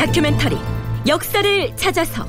[0.00, 0.56] 다큐멘터리
[1.06, 2.26] 역사를 찾아서.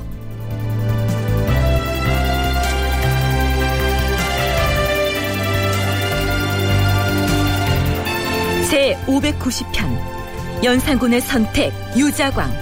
[8.68, 12.52] 제 590편 연산군의 선택 유자광.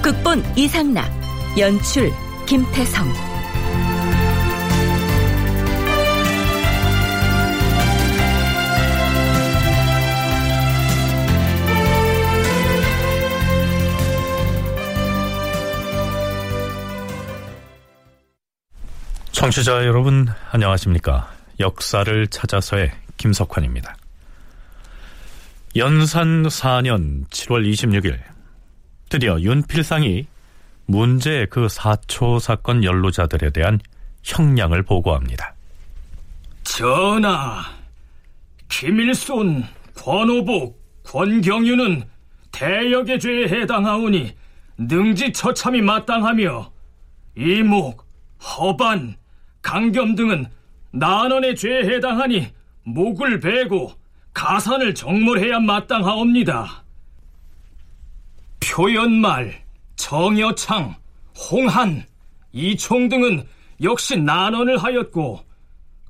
[0.00, 1.10] 극본 이상락
[1.58, 2.12] 연출
[2.46, 3.29] 김태성
[19.40, 21.32] 청취자 여러분 안녕하십니까?
[21.60, 23.96] 역사를 찾아서의 김석환입니다.
[25.76, 28.20] 연산 4년 7월 26일
[29.08, 30.26] 드디어 윤필상이
[30.84, 33.80] 문제 그 사초 사건 연루자들에 대한
[34.24, 35.54] 형량을 보고합니다.
[36.62, 37.62] 전하,
[38.68, 39.64] 김일손,
[39.96, 42.02] 권오복, 권경유는
[42.52, 44.36] 대역의 죄에 해당하오니
[44.76, 46.70] 능지 처참히 마땅하며
[47.38, 48.06] 이목,
[48.38, 49.16] 허반,
[49.62, 50.46] 강겸 등은
[50.92, 52.48] 난원의 죄에 해당하니
[52.84, 53.92] 목을 베고
[54.32, 56.84] 가산을 정몰해야 마땅하옵니다.
[58.60, 59.62] 표현말,
[59.96, 60.94] 정여창,
[61.50, 62.04] 홍한,
[62.52, 63.46] 이총 등은
[63.82, 65.44] 역시 난원을 하였고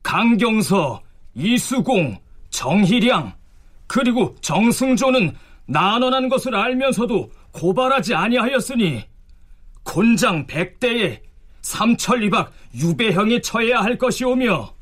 [0.03, 1.03] 강경서,
[1.35, 2.19] 이수공,
[2.51, 3.33] 정희량,
[3.87, 9.05] 그리고 정승조는 난원한 것을 알면서도 고발하지 아니하였으니
[9.83, 11.23] 곤장 백대에
[11.63, 14.73] 삼천리박 유배형에 처해야 할 것이오며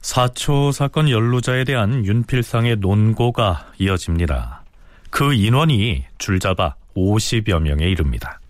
[0.00, 4.62] 사초 사건 연루자에 대한 윤필상의 논고가 이어집니다.
[5.10, 8.40] 그 인원이 줄잡아 50여 명에 이릅니다.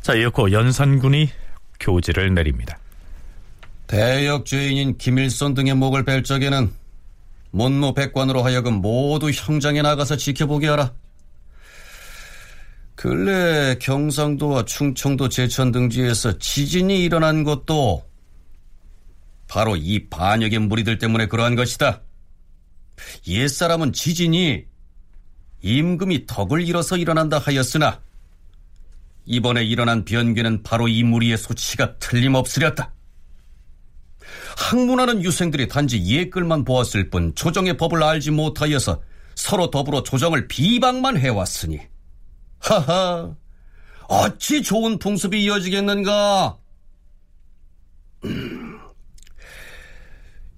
[0.00, 1.28] 자, 이어고 연산군이
[1.78, 2.78] 교지를 내립니다.
[3.86, 6.72] 대역 죄인인 김일손 등의 목을 뺄 적에는
[7.50, 10.92] 문무 백관으로 하여금 모두 형장에 나가서 지켜보게 하라.
[13.02, 18.08] 근래 경상도와 충청도 제천 등지에서 지진이 일어난 것도
[19.48, 22.02] 바로 이 반역의 무리들 때문에 그러한 것이다.
[23.26, 24.66] 옛사람은 지진이
[25.62, 28.00] 임금이 덕을 잃어서 일어난다 하였으나
[29.24, 32.94] 이번에 일어난 변괴는 바로 이 무리의 소치가 틀림없으렸다.
[34.56, 39.02] 학문하는 유생들이 단지 예글만 보았을 뿐 조정의 법을 알지 못하여서
[39.34, 41.90] 서로 더불어 조정을 비방만 해왔으니
[42.62, 43.34] 하하.
[44.08, 46.58] 어찌 좋은 풍습이 이어지겠는가?
[48.24, 48.78] 음.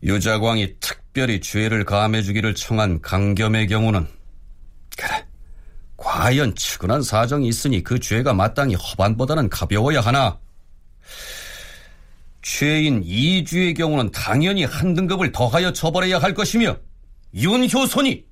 [0.02, 4.06] 유자광이 특별히 죄를 감해주기를 청한 강겸의 경우는
[4.98, 5.26] 그래
[5.96, 10.38] 과연 측은한 사정이 있으니 그 죄가 마땅히 허반보다는 가벼워야 하나?
[12.42, 16.76] 죄인 이주의 경우는 당연히 한 등급을 더하여 처벌해야 할 것이며
[17.34, 18.26] 윤효손이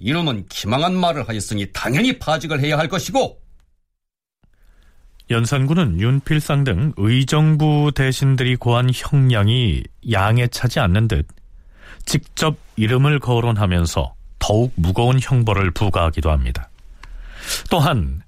[0.00, 3.40] 이놈은 기망한 말을 하였으니 당연히 파직을 해야 할 것이고
[5.30, 11.26] 연산군은 윤필상 등 의정부 대신들이 고한 형량이 양에 차지 않는 듯
[12.06, 16.70] 직접 이름을 거론하면서 더욱 무거운 형벌을 부과하기도 합니다.
[17.70, 18.22] 또한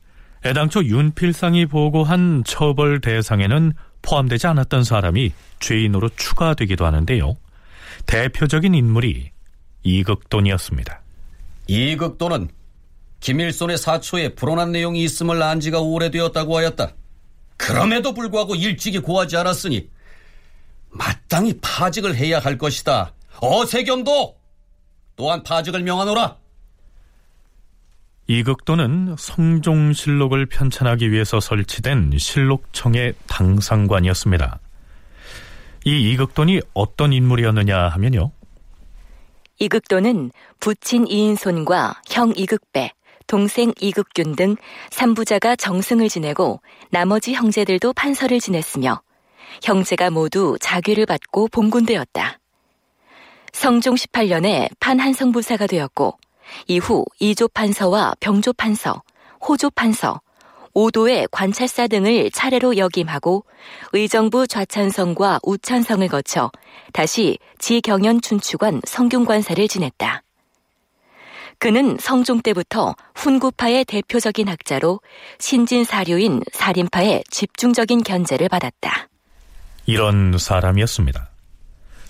[0.45, 7.37] 애당초 윤필상이 보고한 처벌 대상에는 포함되지 않았던 사람이 죄인으로 추가되기도 하는데요.
[8.07, 9.31] 대표적인 인물이
[9.83, 11.00] 이극돈이었습니다.
[11.71, 12.49] 이극돈은
[13.21, 16.95] 김일손의 사초에 불온한 내용이 있음을 안 지가 오래되었다고 하였다.
[17.57, 19.89] 그럼에도 불구하고 일찍이 고하지 않았으니
[20.89, 23.15] 마땅히 파직을 해야 할 것이다.
[23.41, 24.37] 어세겸도
[25.15, 26.39] 또한 파직을 명하노라.
[28.27, 34.59] 이극도는 성종실록을 편찬하기 위해서 설치된 실록청의 당상관이었습니다.
[35.85, 38.33] 이 이극돈이 어떤 인물이었느냐 하면요.
[39.61, 42.93] 이극도는 부친 이인손과 형 이극배,
[43.27, 44.57] 동생 이극균 등
[44.89, 49.03] 3부자가 정승을 지내고 나머지 형제들도 판서를 지냈으며
[49.63, 52.39] 형제가 모두 자귀를 받고 봉군되었다.
[53.53, 56.19] 성종 18년에 판한성부사가 되었고
[56.67, 59.03] 이후 이조 판서와 병조 판서,
[59.47, 60.23] 호조 판서,
[60.75, 63.45] 오도의 관찰사 등을 차례로 역임하고
[63.93, 66.51] 의정부 좌찬성과 우찬성을 거쳐
[66.93, 70.23] 다시 지경연 춘추관 성균관사를 지냈다.
[71.59, 75.01] 그는 성종 때부터 훈구파의 대표적인 학자로
[75.39, 79.09] 신진사류인 살인파의 집중적인 견제를 받았다.
[79.85, 81.29] 이런 사람이었습니다.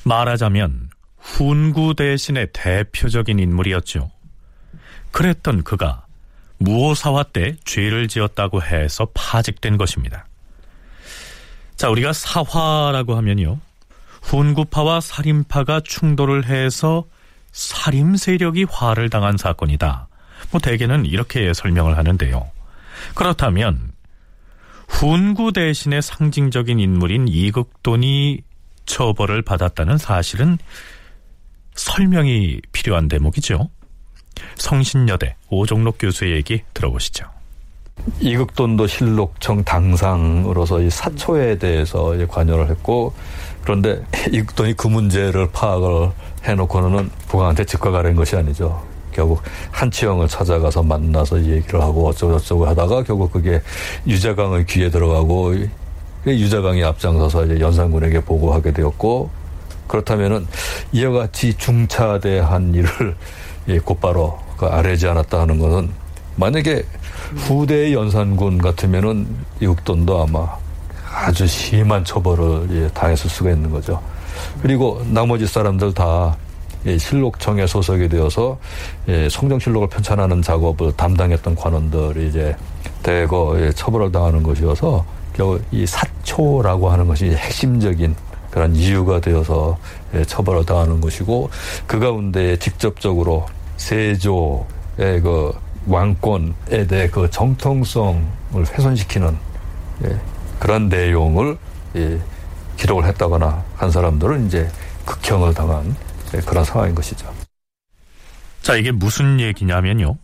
[0.05, 4.11] 말하자면 훈구 대신의 대표적인 인물이었죠.
[5.11, 6.07] 그랬던 그가
[6.61, 10.27] 무오사화 때 죄를 지었다고 해서 파직된 것입니다.
[11.77, 13.59] 자, 우리가 사화라고 하면요.
[14.23, 17.07] 훈구파와 살인파가 충돌을 해서
[17.51, 20.09] 살인 세력이 화를 당한 사건이다.
[20.53, 22.51] 뭐 대개는 이렇게 설명을 하는데요.
[23.15, 23.93] 그렇다면
[24.89, 28.43] 훈구 대신의 상징적인 인물인 이극돈이
[28.85, 30.59] 처벌을 받았다는 사실은
[31.75, 33.71] 설명이 필요한 대목이죠.
[34.57, 37.25] 성신여대 오종록 교수의 얘기 들어보시죠.
[38.21, 43.13] 이극돈도 실록청 당상으로서 이 사초에 대해서 관여를 했고
[43.63, 44.03] 그런데
[44.33, 46.11] 이극돈이 그 문제를 파악을
[46.45, 48.83] 해놓고는 부강한테 즉각하는 것이 아니죠.
[49.13, 53.61] 결국 한치영을 찾아가서 만나서 얘기를 하고 어쩌고저쩌고 하다가 결국 그게
[54.07, 55.55] 유자강의 귀에 들어가고
[56.27, 59.31] 유자강이 앞장서서 이제 연산군에게 보고하게 되었고
[59.89, 60.47] 그렇다면은
[60.93, 63.17] 이와 같이 중차대한 일을
[63.79, 65.91] 곧바로 그 아뢰지 않았다 하는 것은
[66.37, 66.85] 만약에
[67.37, 69.27] 후대의 연산군 같으면은
[69.61, 70.49] 이국돈도 아마
[71.13, 74.01] 아주 심한 처벌을 당했을 수가 있는 거죠.
[74.63, 76.37] 그리고 나머지 사람들 다
[76.99, 78.59] 실록청에 소속이 되어서
[79.31, 82.57] 성정실록을 편찬하는 작업을 담당했던 관원들이 이제
[83.03, 88.15] 대거 처벌을 당하는 것이어서 겨우 이 사초라고 하는 것이 핵심적인
[88.51, 89.79] 그런 이유가 되어서
[90.27, 91.51] 처벌을 당하는 것이고
[91.87, 93.47] 그 가운데 직접적으로
[93.81, 98.23] 세조의 그 왕권에 대해 그 정통성을
[98.55, 99.37] 훼손시키는
[100.59, 101.57] 그런 내용을
[102.77, 104.71] 기록을 했다거나 한 사람들은 이제
[105.07, 105.97] 극형을 당한
[106.47, 107.33] 그런 상황인 것이죠.
[108.61, 110.17] 자, 이게 무슨 얘기냐면요.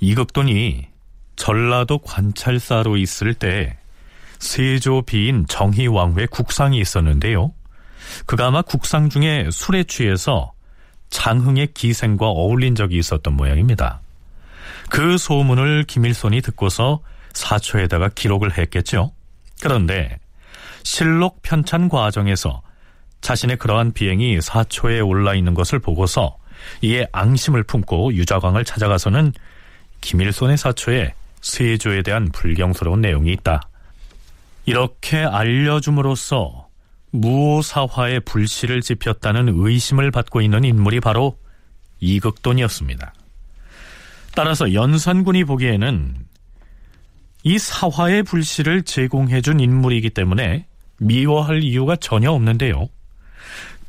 [0.00, 0.88] 이극돈이
[1.36, 3.76] 전라도 관찰사로 있을 때
[4.38, 7.52] 세조 비인 정희왕후의 국상이 있었는데요.
[8.24, 10.52] 그가 아마 국상 중에 술에 취해서
[11.10, 14.00] 장흥의 기생과 어울린 적이 있었던 모양입니다.
[14.90, 17.00] 그 소문을 김일손이 듣고서
[17.32, 19.12] 사초에다가 기록을 했겠죠.
[19.60, 20.18] 그런데
[20.82, 22.62] 실록 편찬 과정에서
[23.20, 26.36] 자신의 그러한 비행이 사초에 올라 있는 것을 보고서
[26.82, 29.32] 이에 앙심을 품고 유자광을 찾아가서는
[30.00, 33.62] 김일손의 사초에 세조에 대한 불경스러운 내용이 있다.
[34.64, 36.65] 이렇게 알려줌으로써
[37.10, 41.38] 무오사화의 불씨를 지폈다는 의심을 받고 있는 인물이 바로
[42.00, 43.12] 이극돈이었습니다.
[44.34, 46.26] 따라서 연산군이 보기에는
[47.44, 50.66] 이 사화의 불씨를 제공해준 인물이기 때문에
[50.98, 52.88] 미워할 이유가 전혀 없는데요.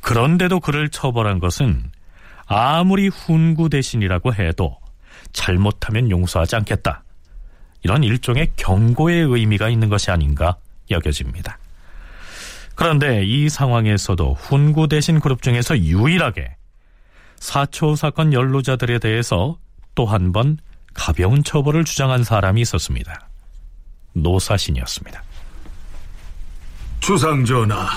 [0.00, 1.90] 그런데도 그를 처벌한 것은
[2.46, 4.76] 아무리 훈구 대신이라고 해도
[5.32, 7.04] 잘못하면 용서하지 않겠다.
[7.82, 10.56] 이런 일종의 경고의 의미가 있는 것이 아닌가
[10.90, 11.58] 여겨집니다.
[12.78, 16.54] 그런데 이 상황에서도 훈구 대신 그룹 중에서 유일하게
[17.40, 19.58] 사초 사건 연루자들에 대해서
[19.96, 20.58] 또 한 번
[20.94, 23.28] 가벼운 처벌을 주장한 사람이 있었습니다.
[24.12, 25.20] 노사신이었습니다.
[27.00, 27.88] 주상전하,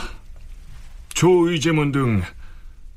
[1.13, 2.24] 조의제문 등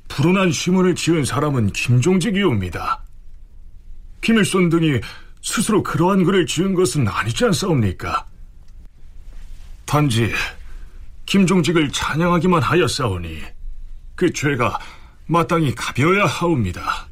[0.07, 3.03] 불운한 시문을 지은 사람은 김종직이옵니다.
[4.21, 5.01] 김일손 등이
[5.43, 8.25] 스스로 그러한 글을 지은 것은 아니지 않사옵니까?
[9.85, 10.31] 단지
[11.25, 13.41] 김종직을 찬양하기만 하였사오니
[14.15, 14.79] 그 죄가
[15.27, 17.07] 마땅히 가벼야 하옵니다.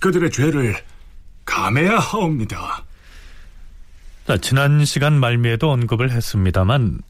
[0.00, 0.76] 그들의 죄를
[1.44, 2.84] 감해야 하옵니다.
[4.26, 7.00] 자, 지난 시간 말미에도 언급을 했습니다만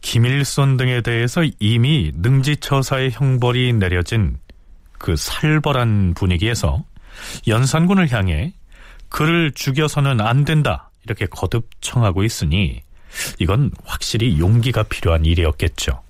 [0.00, 4.38] 김일손 등에 대해서 이미 능지처사의 형벌이 내려진
[4.98, 6.84] 그 살벌한 분위기에서
[7.48, 8.54] 연산군을 향해
[9.08, 12.82] 그를 죽여서는 안 된다 이렇게 거듭 청하고 있으니
[13.38, 16.00] 이건 확실히 용기가 필요한 일이었겠죠.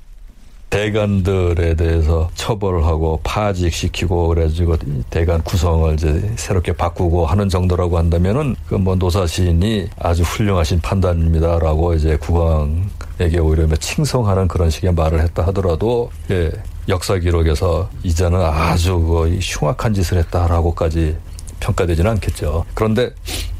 [0.70, 4.76] 대관들에 대해서 처벌을 하고 파직시키고 그래가지고
[5.10, 13.38] 대관 구성을 이제 새롭게 바꾸고 하는 정도라고 한다면은 그뭐 노사신이 아주 훌륭하신 판단입니다라고 이제 국왕에게
[13.38, 16.50] 오히려 칭송하는 그런 식의 말을 했다 하더라도 예,
[16.88, 21.16] 역사 기록에서 이제는 아주 그 흉악한 짓을 했다라고까지
[21.66, 22.64] 평가되지는 않겠죠.
[22.74, 23.10] 그런데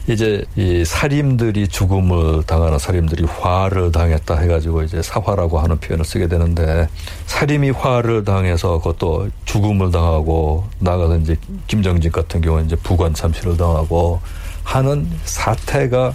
[0.08, 6.88] 이제 이 살인들이 죽음을 당하는 살인들이 화를 당했다 해가지고 이제 사화라고 하는 표현을 쓰게 되는데
[7.26, 11.36] 살인이 화를 당해서 그것도 죽음을 당하고 나가서 이제
[11.66, 14.20] 김정진 같은 경우는 이제 부관 참시를 당하고
[14.62, 16.12] 하는 사태가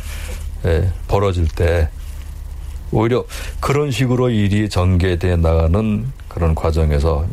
[0.66, 1.90] 예, 벌어질 때
[2.92, 3.26] 오히려
[3.60, 7.26] 그런 식으로 일이 전개돼 나가는 그런 과정에서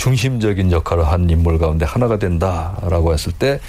[0.00, 3.60] 중심적인 역할을 한 인물 가운데 하나가 된다라고 했을 때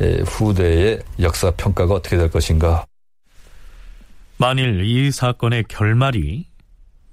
[0.00, 2.86] 후대의 역사 평가가 어떻게 될 것인가.
[4.36, 6.46] 만일 이 사건의 결말이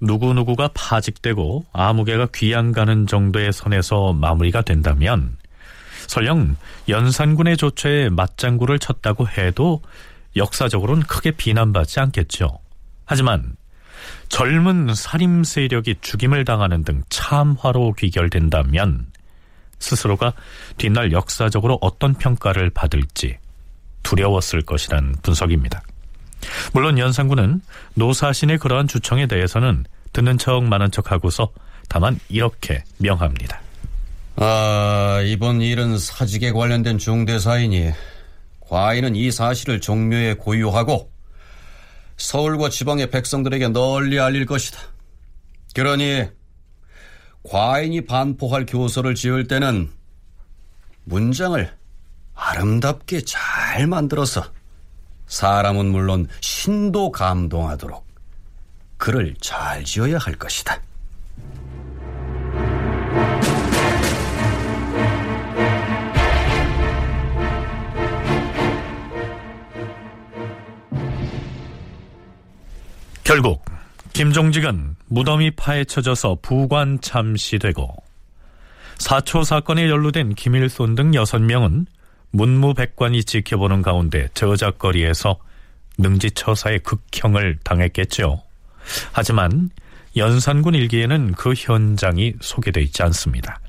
[0.00, 5.36] 누구누구가 파직되고 아무개가 귀양 가는 정도의 선에서 마무리가 된다면
[6.06, 6.56] 설령
[6.88, 9.82] 연산군의 조처에 맞장구를 쳤다고 해도
[10.36, 12.60] 역사적으로는 크게 비난받지 않겠죠.
[13.04, 13.56] 하지만
[14.28, 19.07] 젊은 살림 세력이 죽임을 당하는 등 참화로 귀결된다면
[19.78, 20.32] 스스로가
[20.76, 23.38] 뒷날 역사적으로 어떤 평가를 받을지
[24.02, 25.82] 두려웠을 것이란 분석입니다.
[26.72, 27.60] 물론 연산군은
[27.94, 31.50] 노사신의 그러한 주청에 대해서는 듣는 척 마는 척 하고서
[31.88, 33.60] 다만 이렇게 명합니다.
[34.36, 37.90] 아, 이번 일은 사직에 관련된 중대사이니
[38.60, 41.10] 과인은 이 사실을 종묘에 고유하고
[42.16, 44.78] 서울과 지방의 백성들에게 널리 알릴 것이다.
[45.74, 46.28] 그러니
[47.48, 49.90] 과인이 반포할 교서를 지을 때는
[51.04, 51.72] 문장을
[52.34, 54.44] 아름답게 잘 만들어서
[55.26, 58.06] 사람은 물론 신도 감동하도록
[58.98, 60.82] 글을 잘 지어야 할 것이다.
[73.24, 73.64] 결국
[74.18, 77.94] 김종직은 무덤이 파헤쳐져서 부관 참시되고
[78.98, 81.86] 사초 사건에 연루된 김일손 등 여섯 명은
[82.32, 85.38] 문무백관이 지켜보는 가운데 저작거리에서
[85.98, 88.42] 능지처사의 극형을 당했겠죠.
[89.12, 89.70] 하지만
[90.16, 93.60] 연산군 일기에는 그 현장이 소개되어 있지 않습니다.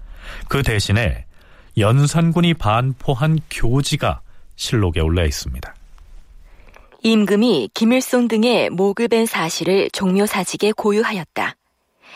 [0.47, 1.25] 그 대신에
[1.77, 4.21] 연산군이 반포한 교지가
[4.55, 5.75] 실록에 올라 있습니다.
[7.03, 11.55] 임금이 김일손 등의 목을 벤 사실을 종묘사직에 고유하였다.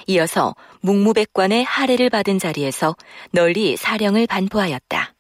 [0.08, 2.96] 이어서 묵무백관의 하례를 받은 자리에서
[3.32, 5.14] 널리 사령을 반포하였다.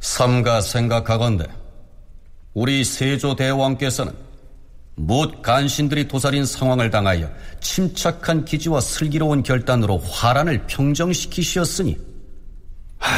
[0.00, 1.46] 삼가 생각하건대
[2.52, 4.12] 우리 세조대왕께서는
[4.96, 7.28] 못 간신들이 도살인 상황을 당하여
[7.60, 11.98] 침착한 기지와 슬기로운 결단으로 화란을 평정시키시었으니
[12.98, 13.10] 하,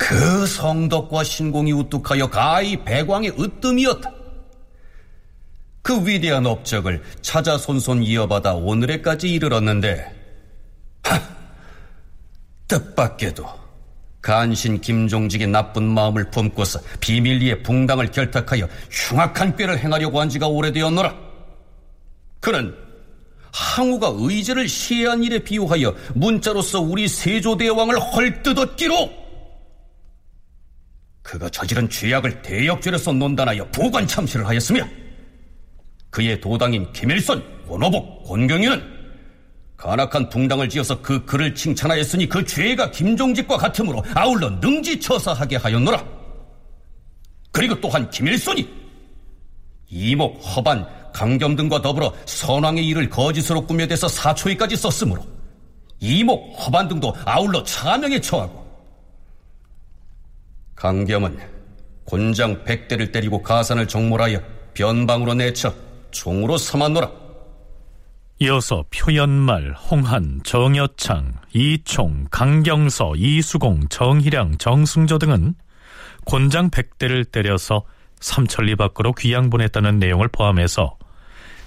[0.00, 4.10] 그 성덕과 신공이 우뚝하여 가히 백왕의 으뜸이었다.
[5.82, 10.10] 그 위대한 업적을 찾아 손손 이어받아 오늘에까지 이르렀는데
[11.02, 11.20] 하,
[12.66, 13.46] 뜻밖에도
[14.22, 21.14] 간신 김종직의 나쁜 마음을 품고서 비밀리에 붕당을 결탁하여 흉악한 꾀를 행하려고 한 지가 오래되었노라.
[22.40, 22.74] 그는
[23.52, 29.19] 항우가 의제를 시해한 일에 비유하여 문자로서 우리 세조대왕을 헐뜯었기로
[31.22, 34.86] 그가 저지른 죄악을 대역죄로서 논단하여 부관 참시를 하였으며
[36.10, 39.00] 그의 도당인 김일손, 권오복, 권경윤은
[39.76, 46.04] 간악한 붕당을 지어서 그 글을 칭찬하였으니 그 죄가 김종직과 같으므로 아울러 능지처사하게 하였노라.
[47.52, 48.68] 그리고 또한 김일손이
[49.88, 55.24] 이목, 허반, 강겸 등과 더불어 선왕의 일을 거짓으로 꾸며대서 사초위까지 썼으므로
[55.98, 58.69] 이목, 허반 등도 아울러 차명에 처하고
[60.80, 61.38] 강겸은
[62.04, 64.40] 곤장 백대를 때리고 가산을 정몰하여
[64.72, 65.74] 변방으로 내쳐
[66.10, 67.10] 종으로 삼았노라.
[68.38, 75.54] 이어서 표연말, 홍한, 정여창, 이총, 강경서, 이수공, 정희량, 정승조 등은
[76.24, 77.84] 곤장 백대를 때려서
[78.20, 80.96] 삼천리 밖으로 귀양 보냈다는 내용을 포함해서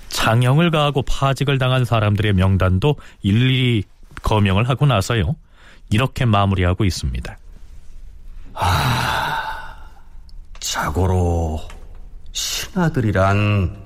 [0.10, 3.84] 장형을 가하고 파직을 당한 사람들의 명단도 일일이
[4.24, 5.36] 거명을 하고 나서요.
[5.92, 7.38] 이렇게 마무리하고 있습니다.
[8.54, 9.76] 아,
[10.60, 11.62] 자고로
[12.32, 13.84] 신하들이란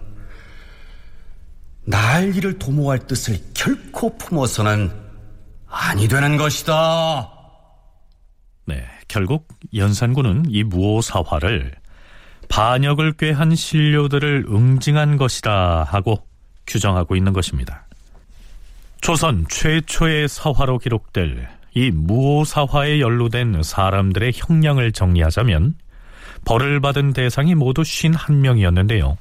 [1.85, 4.91] 난리를 도모할 뜻을 결코 품어서는
[5.67, 7.29] 아니 되는 것이다.
[8.65, 11.73] 네, 결국 연산군은 이 무오사화를
[12.49, 16.25] 반역을 꾀한 신료들을 응징한 것이다 하고
[16.65, 17.85] 규정하고 있는 것입니다.
[19.01, 21.47] 조선 최초의 사화로 기록될
[21.77, 25.75] 이 무오사화에 연루된 사람들의 형량을 정리하자면
[26.43, 29.15] 벌을 받은 대상이 모두 51명이었는데요.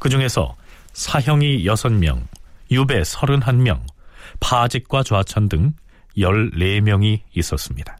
[0.00, 0.56] 그 중에서
[0.94, 2.26] 사형이 6명,
[2.72, 3.82] 유배 31명,
[4.40, 5.74] 파직과 좌천 등
[6.18, 7.96] 14명이 있었습니다.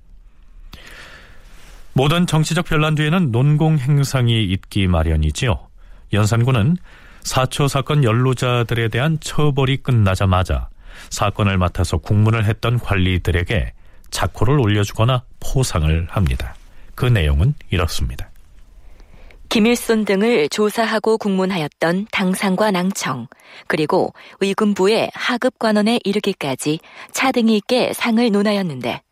[1.93, 5.69] 모든 정치적 변란 뒤에는 논공 행상이 있기 마련이지요.
[6.13, 6.77] 연산군은
[7.21, 10.71] 사초 사건 연루자들에 대한 처벌이 끝나자마자
[11.11, 13.75] 사건을 맡아서 국문을 했던 관리들에게
[14.13, 16.55] 자코를 올려주거나 포상을 합니다.
[16.95, 18.31] 그 내용은 이렇습니다.
[19.49, 23.27] 김일손 등을 조사하고 국문하였던 당상과 낭청,
[23.67, 26.79] 그리고 의금부의 하급관원에 이르기까지
[27.11, 29.03] 차등이 있게 상을 논하였는데,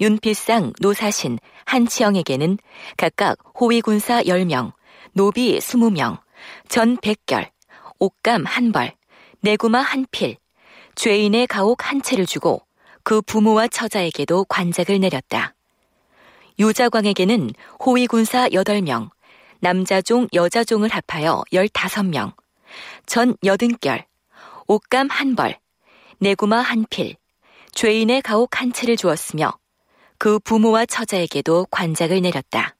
[0.00, 2.58] 윤필상, 노사신, 한치영에게는
[2.96, 4.72] 각각 호위군사 10명,
[5.12, 6.18] 노비 20명,
[6.68, 7.50] 전 100결,
[8.00, 8.94] 옥감 한 벌,
[9.40, 10.36] 내구마 한 필,
[10.96, 12.62] 죄인의 가옥 한 채를 주고
[13.02, 15.54] 그 부모와 처자에게도 관작을 내렸다.
[16.58, 17.50] 유자광에게는
[17.84, 19.10] 호위 군사 8명,
[19.60, 22.32] 남자종, 여자종을 합하여 15명,
[23.06, 24.04] 전 80결,
[24.66, 25.58] 옥감 한 벌,
[26.18, 27.16] 내구마 한 필,
[27.72, 29.52] 죄인의 가옥 한 채를 주었으며
[30.18, 32.76] 그 부모와 처자에게도 관작을 내렸다.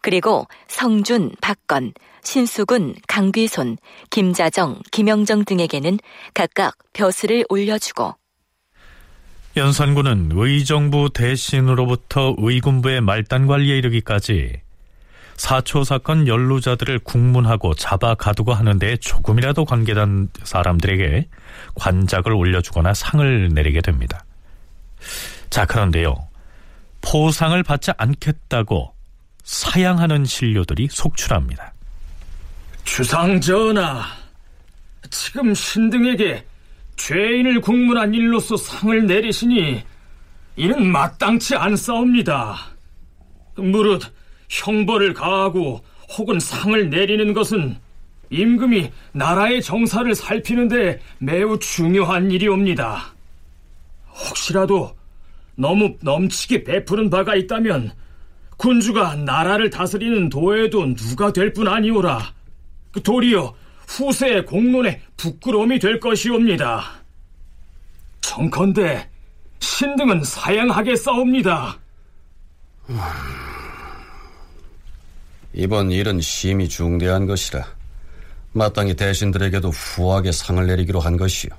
[0.00, 1.92] 그리고 성준, 박건,
[2.22, 3.78] 신수군, 강귀손,
[4.10, 5.98] 김자정, 김영정 등에게는
[6.34, 8.14] 각각 벼슬을 올려주고
[9.56, 14.60] 연산군은 의정부 대신으로부터 의군부의 말단 관리에 이르기까지
[15.36, 21.28] 사초 사건 연루자들을 국문하고 잡아 가두고 하는 데 조금이라도 관계된 사람들에게
[21.74, 24.24] 관작을 올려주거나 상을 내리게 됩니다.
[25.48, 26.14] 자, 그런데요.
[27.00, 28.94] 포상을 받지 않겠다고
[29.44, 31.72] 사양하는 신료들이 속출합니다.
[32.84, 34.04] 주상전하,
[35.10, 36.44] 지금 신등에게
[36.96, 39.82] 죄인을 국문한 일로서 상을 내리시니
[40.56, 42.56] 이는 마땅치 않사옵니다.
[43.56, 44.02] 무릇
[44.48, 45.84] 형벌을 가하고
[46.16, 47.76] 혹은 상을 내리는 것은
[48.30, 53.14] 임금이 나라의 정사를 살피는데 매우 중요한 일이옵니다.
[54.28, 54.96] 혹시라도
[55.54, 57.92] 너무 넘치게 베푸는 바가 있다면
[58.56, 62.32] 군주가 나라를 다스리는 도에도 누가 될 뿐 아니오라.
[62.92, 63.54] 그 도리어
[63.86, 66.84] 후세의 공론에 부끄러움이 될 것이옵니다.
[68.20, 69.08] 청컨대
[69.60, 71.78] 신등은 사양하게 싸웁니다.
[75.52, 77.64] 이번 일은 심히 중대한 것이라
[78.52, 81.50] 마땅히 대신들에게도 후하게 상을 내리기로 한 것이요.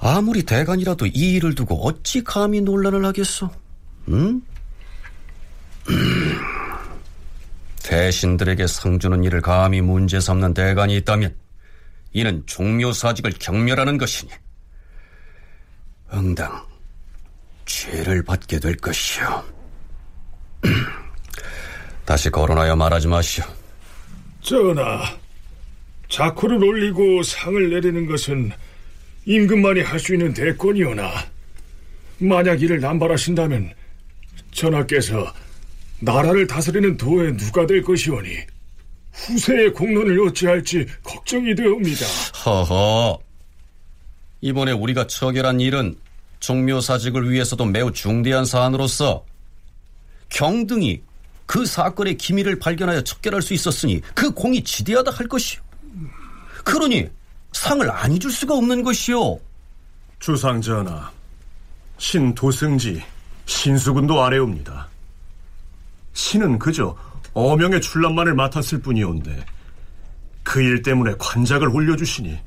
[0.00, 3.50] 아무리 대간이라도 이 일을 두고 어찌 감히 논란을 하겠소?
[4.08, 4.42] 응?
[7.84, 11.34] 대신들에게 상 주는 일을 감히 문제 삼는 대간이 있다면
[12.12, 14.30] 이는 종묘사직을 경멸하는 것이니
[16.12, 16.64] 응당
[17.64, 19.44] 죄를 받게 될 것이요.
[22.04, 23.44] 다시 거론하여 말하지 마시오.
[24.42, 25.04] 전하,
[26.08, 28.50] 자코를 올리고 상을 내리는 것은
[29.24, 31.10] 임금만이 할 수 있는 대권이오나
[32.18, 33.72] 만약 이를 남발하신다면
[34.50, 35.32] 전하께서
[36.02, 38.28] 나라를 다스리는 도에 누가 될 것이오니
[39.12, 42.06] 후세의 공론을 어찌할지 걱정이 되옵니다.
[42.44, 43.18] 허허.
[44.40, 45.96] 이번에 우리가 처결한 일은
[46.40, 49.24] 종묘사직을 위해서도 매우 중대한 사안으로서
[50.28, 51.00] 경등이
[51.46, 55.60] 그 사건의 기밀을 발견하여 척결할 수 있었으니 그 공이 지대하다 할 것이오.
[56.64, 57.08] 그러니
[57.52, 59.38] 상을 안 잊을 수가 없는 것이오.
[60.18, 61.12] 주상전하,
[61.98, 63.02] 신도승지,
[63.46, 64.88] 신수군도 아래옵니다.
[66.12, 66.96] 신은 그저
[67.34, 69.44] 어명의 출람만을 맡았을 뿐이온데
[70.42, 72.38] 그 일 때문에 관작을 올려주시니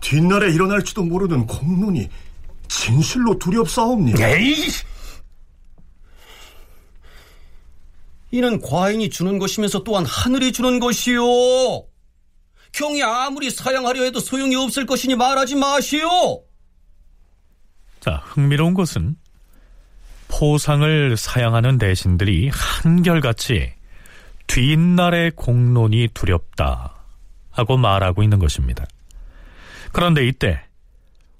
[0.00, 2.08] 뒷날에 일어날지도 모르는 공론이
[2.68, 4.26] 진실로 두렵사옵니다.
[4.28, 4.68] 에이!
[8.32, 11.20] 이는 과인이 주는 것이면서 또한 하늘이 주는 것이요.
[12.72, 16.44] 경이 아무리 사양하려 해도 소용이 없을 것이니 말하지 마시오.
[17.98, 19.16] 자, 흥미로운 것은
[20.30, 23.72] 포상을 사양하는 대신들이 한결같이
[24.46, 26.94] 뒷날의 공론이 두렵다
[27.50, 28.84] 하고 말하고 있는 것입니다.
[29.92, 30.60] 그런데 이때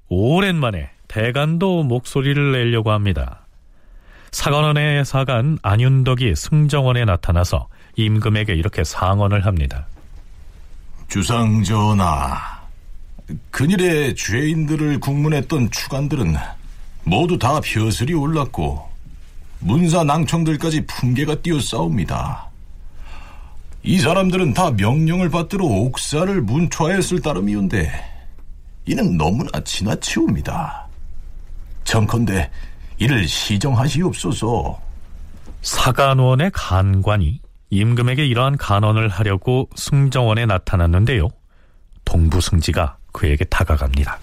[0.08, 3.46] 오랜만에 대간도 목소리를 내려고 합니다.
[4.32, 9.86] 사관원의 사관 안윤덕이 승정원에 나타나서 임금에게 이렇게 상언을 합니다.
[11.08, 12.60] 주상전하,
[13.50, 16.36] 근일에 죄인들을 국문했던 추관들은
[17.04, 18.88] 모두 다 벼슬이 올랐고
[19.60, 22.48] 문사 낭청들까지 풍계가 뛰어싸웁니다.
[23.82, 27.90] 이 사람들은 다 명령을 받들어 옥사를 문초하였을 따름이온데
[28.86, 30.86] 이는 너무나 지나치옵니다.
[31.84, 32.50] 정컨대
[32.98, 34.78] 이를 시정하시옵소서.
[35.62, 41.28] 사간원의 간관이 임금에게 이러한 간언을 하려고 승정원에 나타났는데요.
[42.04, 44.18] 동부승지가 그에게 다가갑니다.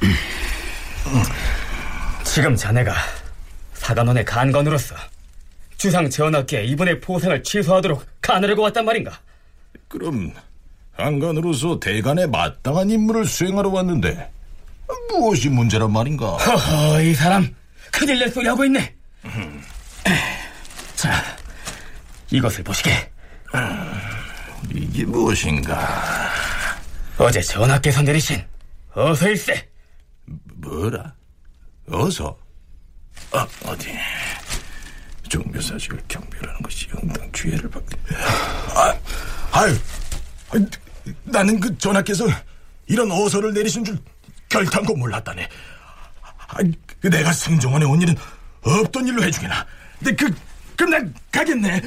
[2.24, 2.92] 지금 자네가
[3.74, 4.94] 사간원의 간관으로서
[5.76, 9.18] 주상 전하께 이번의 포상을 취소하도록 간으려고 왔단 말인가?
[9.88, 10.32] 그럼
[10.96, 14.30] 한간으로서 대간에 마땅한 임무를 수행하러 왔는데
[15.10, 16.36] 무엇이 문제란 말인가?
[16.36, 17.54] 허허, 이 사람
[17.92, 18.94] 큰일 낼 소리 하고 있네.
[20.96, 21.22] 자,
[22.30, 22.90] 이것을 보시게.
[24.72, 26.30] 이게 무엇인가?
[27.18, 28.42] 어제 전하께서 내리신
[28.94, 29.68] 어서일세.
[30.54, 31.14] 뭐라?
[31.90, 32.36] 어서?
[33.32, 33.90] 아, 어디?
[35.28, 37.96] 종묘사직을 경멸하는 것이 응당 죄를 받게.
[38.74, 38.94] 아,
[39.52, 39.74] 아유,
[40.52, 40.66] 아유,
[41.24, 42.26] 나는 그 전하께서
[42.86, 43.98] 이런 어서를 내리신 줄
[44.48, 45.48] 결탄코 몰랐다네.
[46.48, 46.56] 아,
[47.00, 48.14] 그 내가 승정원에 온 일은
[48.62, 49.66] 없던 일로 해주기나.
[49.98, 50.34] 근데 그,
[50.76, 51.80] 그럼 난 가겠네.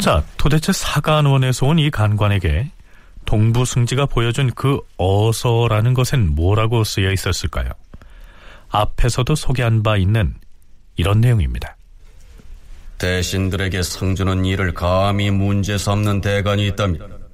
[0.00, 2.70] 자, 도대체 사간원에서 온 이 간관에게
[3.26, 7.70] 동부 승지가 보여준 그 어서라는 것엔 뭐라고 쓰여 있었을까요?
[8.70, 10.34] 앞에서도 소개한 바 있는
[10.96, 11.76] 이런 내용입니다.
[12.98, 17.26] 대신들에게 상주는 이를 감히 문제 삼는 대간이 있다면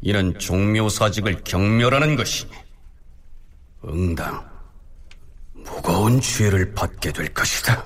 [0.00, 2.52] 이는 종묘사직을 경멸하는 것이니
[3.84, 4.48] 응당
[5.52, 7.84] 무거운 죄를 받게 될 것이다.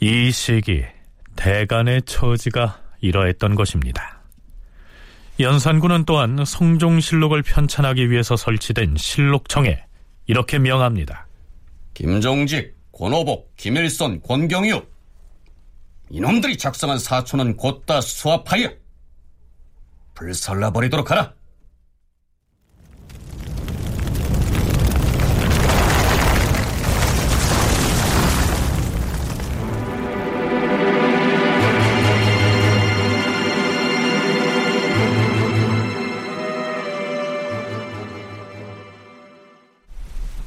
[0.00, 0.84] 이 시기
[1.36, 4.21] 대간의 처지가 이러했던 것입니다.
[5.42, 9.84] 연산군은 또한 성종실록을 편찬하기 위해서 설치된 실록청에
[10.26, 11.26] 이렇게 명합니다.
[11.94, 14.82] 김종직, 권오복, 김일선, 권경유
[16.10, 18.70] 이놈들이 작성한 사초는 곧다 수합하여
[20.14, 21.34] 불살라버리도록 하라.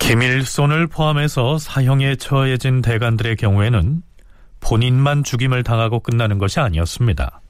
[0.05, 4.03] 김일손을 포함해서 사형에 처해진 대간들의 경우에는
[4.59, 7.41] 본인만 죽임을 당하고 끝나는 것이 아니었습니다.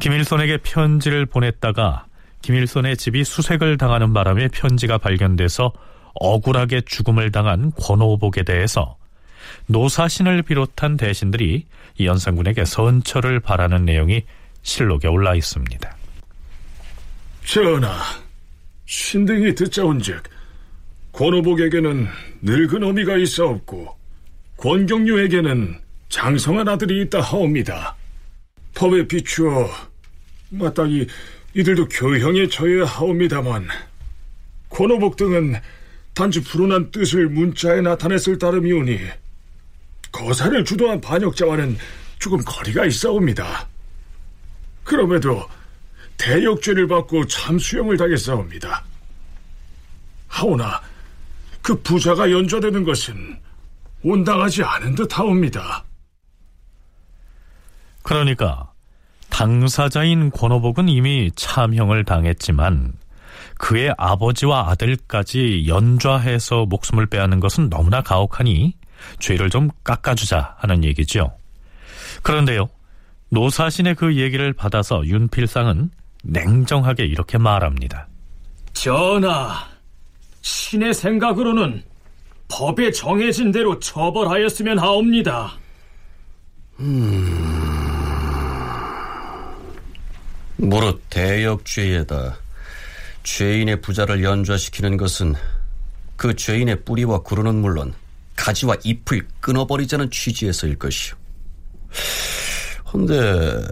[0.00, 2.06] 김일손에게 편지를 보냈다가
[2.42, 5.72] 김일손의 집이 수색을 당하는 바람에 편지가 발견돼서
[6.14, 8.96] 억울하게 죽음을 당한 권오복에 대해서
[9.66, 14.24] 노사신을 비롯한 대신들이 이 연산군에게 선처를 바라는 내용이
[14.62, 15.96] 실록에 올라 있습니다.
[17.44, 18.00] 전하,
[18.86, 20.41] 신등이 듣자온즉
[21.12, 22.08] 권오복에게는
[22.42, 23.96] 늙은 어미가 있어없고
[24.56, 27.96] 권경유에게는 장성한 아들이 있다 하옵니다.
[28.74, 29.68] 법에 비추어
[30.50, 31.06] 마땅히
[31.54, 33.68] 이들도 교형에 처해야 하옵니다만
[34.70, 35.56] 권오복 등은
[36.14, 38.98] 단지 불운한 뜻을 문자에 나타냈을 따름이오니
[40.10, 41.76] 거사를 주도한 반역자와는
[42.18, 43.68] 조금 거리가 있사옵니다.
[44.84, 45.46] 그럼에도
[46.18, 48.84] 대역죄를 받고 참수형을 당했사옵니다.
[50.28, 50.80] 하오나
[51.62, 53.40] 그 부자가 연좌되는 것은
[54.02, 55.84] 온당하지 않은 듯하옵니다.
[58.02, 58.72] 그러니까
[59.30, 62.94] 당사자인 권오복은 이미 참형을 당했지만
[63.58, 68.74] 그의 아버지와 아들까지 연좌해서 목숨을 빼앗는 것은 너무나 가혹하니
[69.20, 71.32] 죄를 좀 깎아주자 하는 얘기죠.
[72.22, 72.68] 그런데요,
[73.30, 75.90] 노사신의 그 얘기를 받아서 윤필상은
[76.24, 78.08] 냉정하게 이렇게 말합니다.
[78.72, 79.66] 전하,
[80.42, 81.82] 신의 생각으로는
[82.48, 85.54] 법에 정해진 대로 처벌하였으면 하옵니다.
[86.80, 87.62] 음...
[90.56, 92.38] 무릇 대역죄에다
[93.22, 95.34] 죄인의 부자를 연좌시키는 것은
[96.16, 97.94] 그 죄인의 뿌리와 구루는 물론
[98.36, 101.16] 가지와 잎을 끊어버리자는 취지에서일 것이오.
[102.92, 103.64] 헌데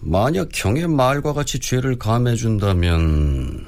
[0.00, 3.66] 만약 경의 말과 같이 죄를 감해준다면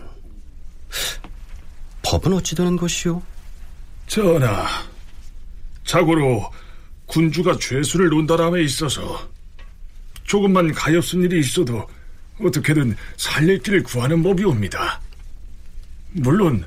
[2.09, 3.21] 법은 어찌 되는 것이오?
[4.07, 4.67] 전하,
[5.85, 6.51] 자고로
[7.05, 9.29] 군주가 죄수를 논다람에 있어서
[10.25, 11.87] 조금만 가엾은 일이 있어도
[12.41, 15.03] 어떻게든 살릴 길을 구하는 법이옵니다.
[16.13, 16.65] 물론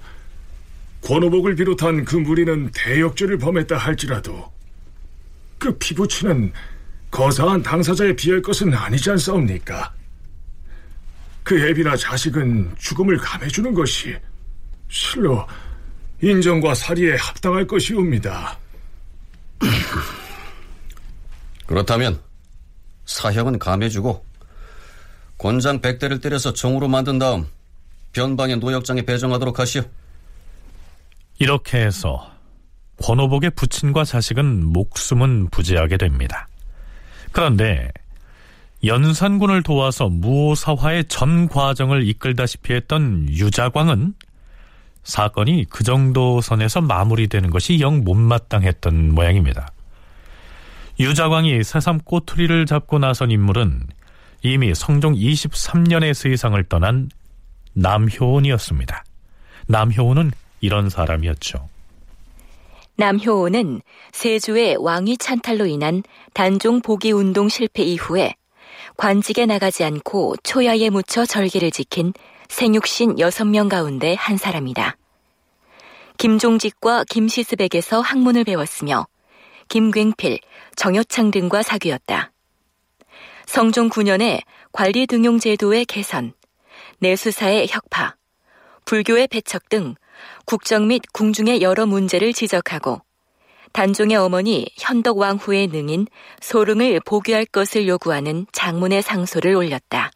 [1.03, 4.53] 권오복을 비롯한 그 무리는 대역죄를 범했다 할지라도
[5.57, 6.53] 그 피부치는
[7.09, 9.91] 거사한 당사자에 비할 것은 아니지 않사옵니까?
[11.41, 14.15] 그 애비나 자식은 죽음을 감해주는 것이
[14.91, 15.47] 실로
[16.21, 18.59] 인정과 사리에 합당할 것이옵니다.
[21.65, 22.21] 그렇다면
[23.05, 24.23] 사형은 감해주고
[25.37, 27.47] 권장 백대를 때려서 정으로 만든 다음
[28.11, 29.81] 변방의 노역장에 배정하도록 하시오.
[31.39, 32.29] 이렇게 해서
[33.01, 36.47] 권오복의 부친과 자식은 목숨은 부지하게 됩니다.
[37.31, 37.89] 그런데
[38.83, 44.15] 연산군을 도와서 무오사화의 전 과정을 이끌다시피 했던 유자광은
[45.03, 49.71] 사건이 그 정도 선에서 마무리되는 것이 영 못마땅했던 모양입니다.
[50.99, 53.87] 유자광이 새삼 꼬투리를 잡고 나선 인물은
[54.43, 57.09] 이미 성종 23년의 세상을 떠난
[57.73, 59.03] 남효원이었습니다.
[59.67, 61.69] 남효원은 이런 사람이었죠.
[62.97, 68.35] 남효원은 세주의 왕위 찬탈로 인한 단종 보기 운동 실패 이후에
[68.97, 72.13] 관직에 나가지 않고 초야에 묻혀 절기를 지킨
[72.51, 74.97] 생육신 6명 가운데 한 사람이다.
[76.17, 79.07] 김종직과 김시습에게서 학문을 배웠으며
[79.69, 80.37] 김굉필,
[80.75, 82.33] 정여창 등과 사귀었다.
[83.47, 84.41] 성종 9년에
[84.73, 86.33] 관리 등용 제도의 개선,
[86.99, 88.15] 내수사의 혁파,
[88.83, 89.95] 불교의 배척 등
[90.45, 93.01] 국정 및 궁중의 여러 문제를 지적하고
[93.71, 96.05] 단종의 어머니 현덕 왕후의 능인
[96.41, 100.11] 소릉을 보귀할 것을 요구하는 장문의 상소를 올렸다.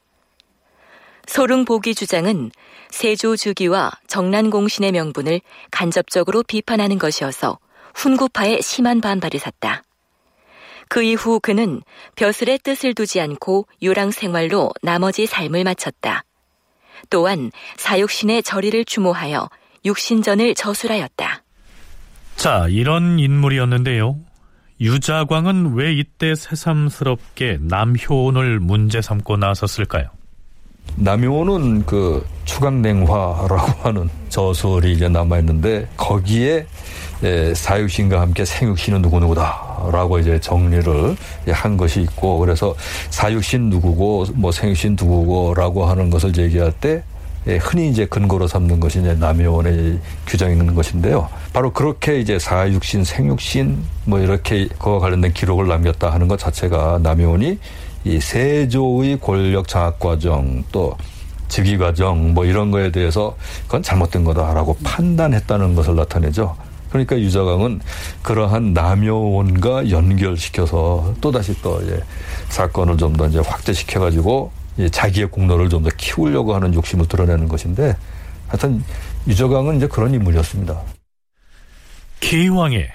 [1.28, 2.52] 소릉 보귀 주장은
[2.90, 7.60] 세조 주기와 정난공신의 명분을 간접적으로 비판하는 것이어서
[7.96, 9.84] 훈구파에 심한 반발을 샀다.
[10.88, 11.82] 그 이후 그는
[12.16, 16.24] 벼슬의 뜻을 두지 않고 유랑 생활로 나머지 삶을 마쳤다.
[17.10, 19.50] 또한 사육신의 절의를 추모하여
[19.84, 21.44] 육신전을 저술하였다.
[22.36, 24.20] 자, 이런 인물이었는데요.
[24.82, 30.10] 유자광은 왜 이때 새삼스럽게 남효온을 문제 삼고 나섰을까요?
[30.96, 36.66] 남효온은 그 추강냉화라고 하는 저술이 이제 남아있는데 거기에
[37.54, 41.16] 사육신과 함께 생육신은 누구누구다라고 이제 정리를
[41.50, 42.76] 한 것이 있고 그래서
[43.10, 47.04] 사육신 누구고 뭐 생육신 누구고라고 하는 것을 얘기할 때
[47.60, 51.30] 흔히 이제 근거로 삼는 것이 이제 남효원의 규정이 있는 것인데요.
[51.54, 57.60] 바로 그렇게 이제 사육신, 생육신 뭐 이렇게 그와 관련된 기록을 남겼다 하는 것 자체가 남효원이
[58.06, 60.96] 이 세조의 권력 장악 과정 또
[61.48, 66.56] 즉위 과정 뭐 이런 거에 대해서 그건 잘못된 거다라고 판단했다는 것을 나타내죠.
[66.90, 67.82] 그러니까 유자강은
[68.22, 72.02] 그러한 남효원과 연결시켜서 또다시 또 이제
[72.50, 74.52] 사건을 좀 더 이제 확대시켜 가지고
[74.92, 77.96] 자기의 공로를 좀 더 키우려고 하는 욕심을 드러내는 것인데
[78.48, 78.84] 하여튼
[79.28, 80.80] 유저강은 이제 그런 인물이었습니다.
[82.22, 82.88] 기왕의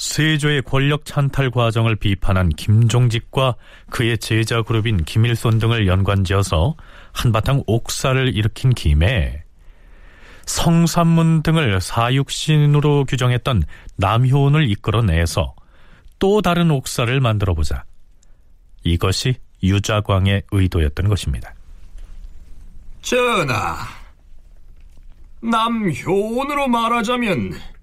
[0.00, 3.56] 세조의 권력 찬탈 과정을 비판한 김종직과
[3.90, 6.74] 그의 제자 그룹인 김일손 등을 연관지어서
[7.12, 9.44] 한바탕 옥사를 일으킨 김에
[10.46, 13.62] 성산문 등을 사육신으로 규정했던
[13.96, 15.54] 남효원을 이끌어내서
[16.18, 17.84] 또 다른 옥사를 만들어 보자.
[18.82, 21.52] 이것이 유자광의 의도였던 것입니다.
[23.02, 23.76] 전하,
[25.42, 27.79] 남효원으로 말하자면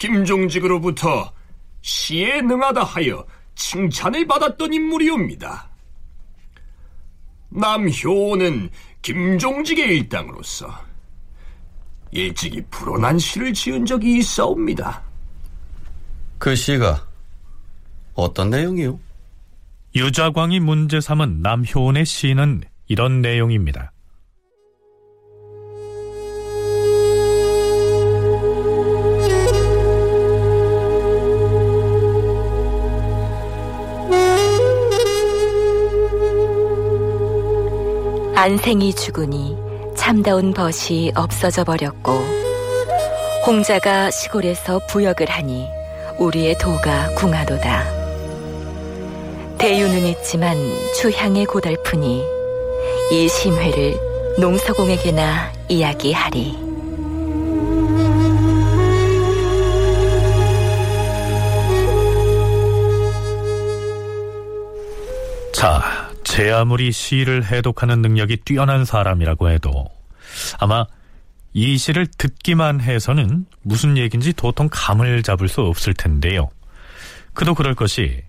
[0.00, 1.30] 김종직으로부터
[1.82, 5.68] 시에 능하다 하여 칭찬을 받았던 인물이옵니다.
[7.50, 8.70] 남효원은
[9.02, 10.72] 김종직의 일당으로서
[12.12, 15.02] 일찍이 불온한 시를 지은 적이 있사옵니다.
[16.38, 17.06] 그 시가
[18.14, 18.98] 어떤 내용이요?
[19.94, 23.92] 유자광이 문제 삼은 남효원의 시는 이런 내용입니다.
[38.40, 39.54] 안생이 죽으니
[39.94, 42.12] 참다운 벗이 없어져 버렸고
[43.46, 45.68] 홍자가 시골에서 부역을 하니
[46.18, 47.84] 우리의 도가 궁하도다.
[49.58, 50.56] 대유는 있지만
[50.96, 52.24] 추향의 고달프니
[53.12, 53.98] 이 심회를
[54.38, 56.58] 농서공에게나 이야기하리.
[65.52, 69.84] 자, 제 아무리 시를 해독하는 능력이 뛰어난 사람이라고 해도
[70.60, 70.86] 아마
[71.52, 76.48] 이 시를 듣기만 해서는 무슨 얘기인지 도통 감을 잡을 수 없을 텐데요.
[77.34, 78.22] 그도 그럴 것이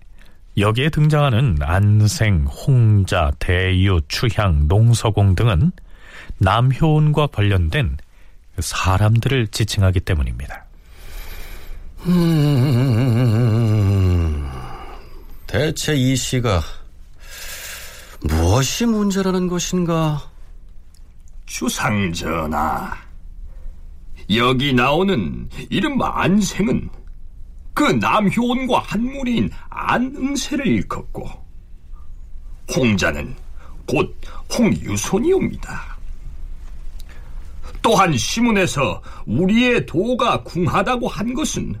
[0.58, 5.70] 여기에 등장하는 안생, 홍자, 대유, 추향, 농서공 등은
[6.38, 7.98] 남효원과 관련된
[8.58, 10.64] 사람들을 지칭하기 때문입니다.
[12.06, 12.82] 음,
[15.46, 16.60] 대체 이 시가
[18.24, 20.22] 무엇이 문제라는 것인가?
[21.46, 22.96] 주상전하,
[24.34, 26.88] 여기 나오는 이른바 안생은
[27.74, 31.28] 그 남효원과 한무리인 안응세를 일컫고
[32.74, 33.34] 홍자는
[33.86, 34.16] 곧
[34.56, 35.96] 홍유손이옵니다.
[37.82, 41.74] 또한 시문에서 우리의 도가 궁하다고 한 것은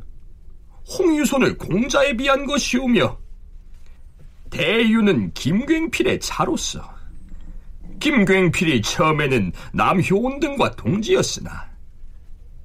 [0.98, 3.21] 홍유손을 공자에 비한 것이오며
[4.52, 6.92] 대유는 김굉필의 차로서
[8.00, 11.70] 김굉필이 처음에는 남효원 등과 동지였으나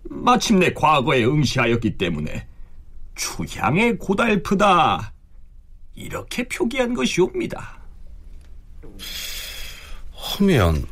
[0.04, 2.48] 마침내 과거에 응시하였기 때문에
[3.16, 5.14] 추향의 고달프다
[5.96, 7.80] 이렇게 표기한 것이옵니다.
[10.14, 10.86] 하면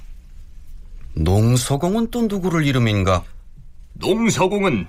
[1.13, 3.23] 농서공은 또 누구를 이름인가?
[3.93, 4.87] 농서공은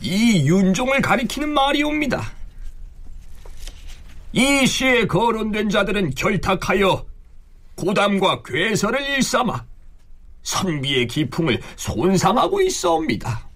[0.00, 2.39] 이 윤종을 가리키는 말이옵니다.
[4.32, 7.04] 이 시에 거론된 자들은 결탁하여
[7.74, 9.64] 고담과 괴설을 일삼아
[10.42, 13.48] 선비의 기풍을 손상하고 있어옵니다.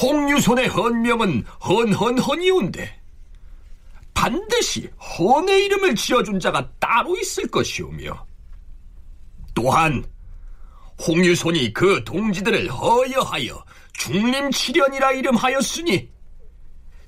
[0.00, 2.98] 홍유손의 헌명은 헌헌헌이온데
[4.14, 8.26] 반드시 헌의 이름을 지어준 자가 따로 있을 것이오며
[9.54, 10.04] 또한
[11.06, 16.10] 홍유손이 그 동지들을 허여하여 중림치련이라 이름하였으니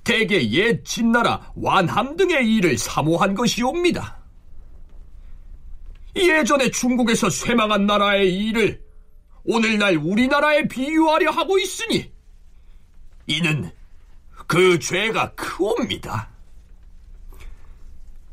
[0.05, 4.19] 대개 옛 진나라 완함 등의 일을 사모한 것이옵니다.
[6.17, 8.83] 예전에 중국에서 쇠망한 나라의 일을
[9.45, 12.13] 오늘날 우리나라에 비유하려 하고 있으니
[13.27, 13.71] 이는
[14.47, 16.29] 그 죄가 크옵니다.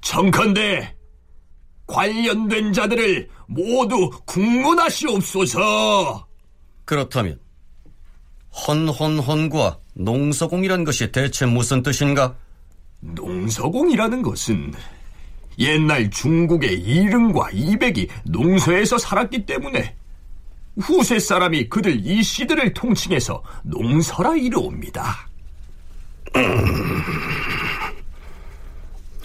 [0.02, 0.96] 청컨대
[1.86, 6.28] 관련된 자들을 모두 국문하시옵소서.
[6.86, 7.40] 그렇다면
[8.66, 12.36] 헌헌헌과 농서공이란 것이 대체 무슨 뜻인가?
[13.00, 14.74] 농서공이라는 것은
[15.60, 19.96] 옛날 중국의 이릉과 이백이 농서에서 살았기 때문에
[20.80, 25.28] 후세 사람이 그들 이 씨들을 통칭해서 농서라 이르옵니다.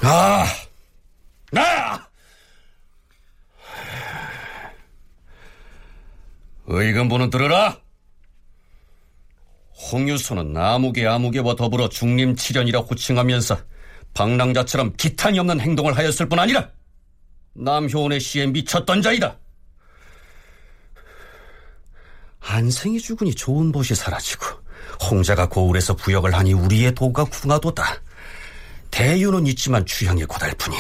[0.03, 0.45] 아,
[1.57, 2.07] 아!
[6.66, 7.82] 의금부는 들으라.
[9.90, 13.59] 홍유소는 아무개 아무개와 더불어 중림치련이라 호칭하면서
[14.14, 16.68] 방랑자처럼 기탄이 없는 행동을 하였을 뿐 아니라
[17.55, 19.38] 남효원의 시에 미쳤던 자이다.
[22.40, 24.45] 안생이 죽으니 좋은 곳이 사라지고
[25.11, 27.85] 홍자가 고을에서 부역을 하니 우리의 도가 궁하도다.
[28.90, 30.77] 대유는 있지만 취향이 고달프니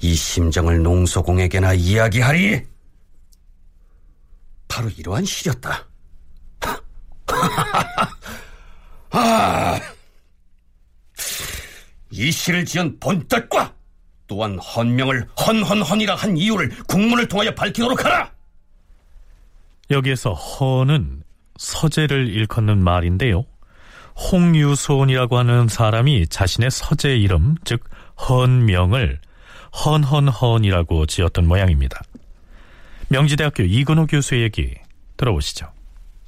[0.00, 2.62] 이 심정을 농소공에게나 이야기하리.
[4.66, 5.86] 바로 이러한 시였다.
[9.16, 9.78] 아,
[12.10, 13.72] 이 시를 지은 본뜻과
[14.26, 18.32] 또한 헌명을 헌헌헌이라 한 이유를 국문을 통하여 밝히도록 하라.
[19.90, 21.22] 여기에서 헌은
[21.56, 23.44] 서재를 일컫는 말인데요.
[24.16, 27.84] 홍유손이라고 하는 사람이 자신의 서재 이름, 즉
[28.28, 29.20] 헌명을
[29.84, 32.00] 헌헌헌이라고 지었던 모양입니다.
[33.08, 34.74] 명지대학교 이근호 교수의 얘기
[35.16, 35.73] 들어보시죠.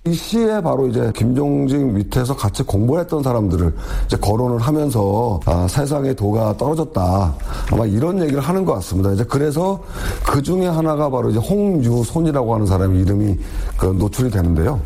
[0.06, 3.74] 이 시에 바로 이제 김종직 밑에서 같이 공부했던 사람들을
[4.06, 7.34] 이제 거론을 하면서 아, 세상의 도가 떨어졌다
[7.72, 9.12] 아마 이런 얘기를 하는 것 같습니다.
[9.12, 9.82] 이제 그래서
[10.24, 13.36] 그 중에 하나가 바로 이제 홍유손이라고 하는 사람의 이름이
[13.76, 14.80] 그 노출이 되는데요.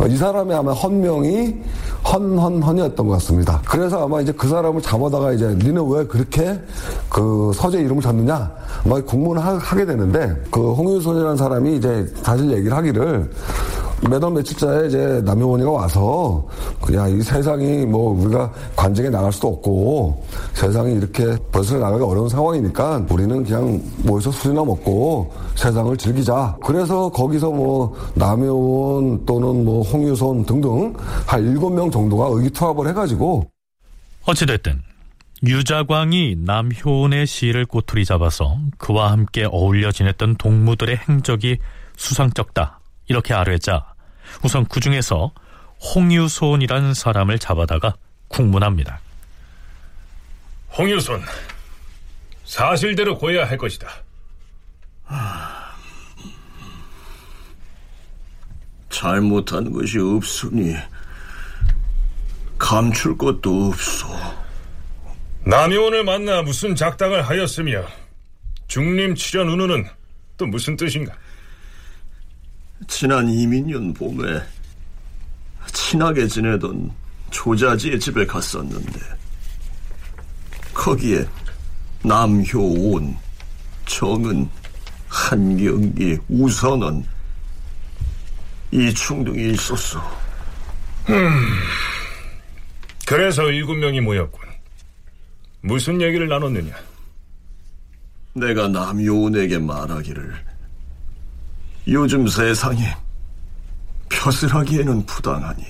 [0.00, 1.54] 어, 이 사람의 아마 헌명이
[2.10, 3.60] 헌헌헌이었던 것 같습니다.
[3.68, 6.58] 그래서 아마 이제 그 사람을 잡아다가 이제 니는 왜 그렇게
[7.10, 8.50] 그 서재 이름을 졌느냐
[8.84, 13.30] 아마 국문을 하 게 되는데 그 홍유손이라는 사람이 이제 사실 얘기를 하기를
[14.08, 16.46] 매달 며칠째에 이제 남효원이가 와서
[16.94, 23.06] 야 이 세상이 뭐 우리가 관직에 나갈 수도 없고 세상이 이렇게 벌써 나가기 어려운 상황이니까
[23.10, 26.56] 우리는 그냥 모여서 술이나 먹고 세상을 즐기자.
[26.64, 30.94] 그래서 거기서 뭐 남효원 또는 뭐 홍유손 등등
[31.26, 33.50] 한 일곱 명 정도가 의기투합을 해가지고
[34.24, 34.80] 어찌됐든
[35.44, 41.58] 유자광이 남효원의 시를 꼬투리 잡아서 그와 함께 어울려 지냈던 동무들의 행적이
[41.96, 43.91] 수상쩍다 이렇게 아뢰자
[44.42, 45.32] 우선 그 중에서
[45.94, 47.94] 홍유손이라는 사람을 잡아다가
[48.28, 49.00] 국문합니다.
[50.76, 51.22] 홍유손,
[52.44, 53.88] 사실대로 고해야 할 것이다.
[58.88, 60.76] 잘못한 것이 없으니
[62.58, 64.06] 감출 것도 없소.
[65.44, 67.84] 남의원을 만나 무슨 작당을 하였으며
[68.68, 69.88] 중림 출연 운우는
[70.36, 71.12] 또 무슨 뜻인가?
[72.86, 74.42] 지난 이민년 봄에
[75.72, 76.90] 친하게 지내던
[77.30, 79.00] 조자지의 집에 갔었는데
[80.74, 81.26] 거기에
[82.02, 83.16] 남효온,
[83.86, 84.48] 정은,
[85.08, 87.04] 한경기, 우선은
[88.72, 90.00] 이 충동이 있었어.
[91.10, 91.30] 음,
[93.06, 94.40] 그래서 일곱 명이 모였군.
[95.60, 96.74] 무슨 얘기를 나눴느냐?
[98.34, 100.51] 내가 남효온에게 말하기를
[101.88, 102.84] 요즘 세상이
[104.08, 105.64] 벼슬하기에는 부당하니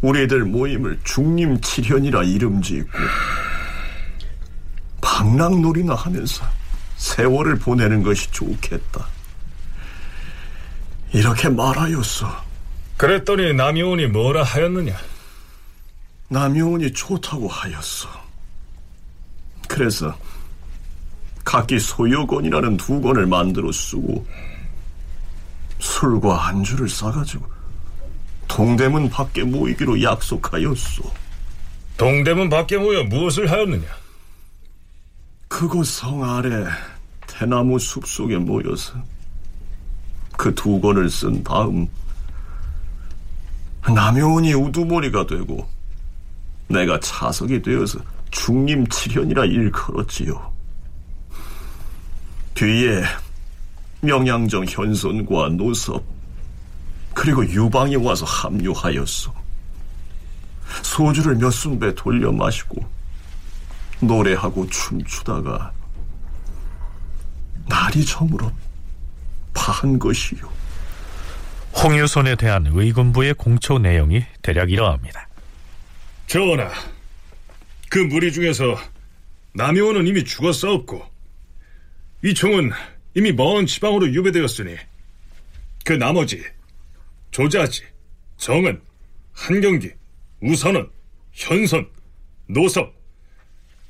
[0.00, 2.98] 우리들 모임을 중림칠현이라 이름 짓고
[5.00, 6.44] 방랑놀이나 하면서
[6.96, 9.06] 세월을 보내는 것이 좋겠다.
[11.12, 12.44] 이렇게 말하였어.
[12.96, 14.96] 그랬더니 남효원이 뭐라 하였느냐?
[16.28, 18.08] 남효원이 좋다고 하였어.
[19.68, 20.16] 그래서
[21.44, 24.26] 각기 소유권이라는 두 권을 만들어 쓰고
[25.84, 27.46] 술과 안주를 싸가지고
[28.48, 31.12] 동대문 밖에 모이기로 약속하였소.
[31.98, 33.84] 동대문 밖에 모여 무엇을 하였느냐?
[35.48, 36.64] 그곳 성 아래
[37.26, 38.94] 대나무 숲 속에 모여서
[40.36, 41.86] 그 두 권을 쓴 다음
[43.86, 45.68] 남효원이 우두머리가 되고
[46.68, 47.98] 내가 차석이 되어서
[48.30, 50.52] 중림 7년이라 일컬었지요.
[52.54, 53.02] 뒤에
[54.04, 56.04] 명양정 현손과 노섭
[57.14, 59.32] 그리고 유방이 와서 합류하였소.
[60.82, 62.84] 소주를 몇 순배 돌려 마시고
[64.00, 65.72] 노래하고 춤추다가
[67.66, 68.52] 날이 저물어
[69.54, 70.52] 파한 것이요.
[71.82, 75.28] 홍유손에 대한 의군부의 공초 내용이 대략 이러합니다.
[76.26, 76.70] 전하,
[77.88, 78.76] 그 무리 중에서
[79.54, 81.02] 남효원은 이미 죽었사옵고
[82.24, 82.72] 이 총은
[83.14, 84.76] 이미 먼 지방으로 유배되었으니
[85.84, 86.42] 그 나머지
[87.30, 87.82] 조자지,
[88.36, 88.80] 정은,
[89.32, 89.90] 한경기,
[90.40, 90.88] 우선은,
[91.32, 91.88] 현선,
[92.46, 92.94] 노섭,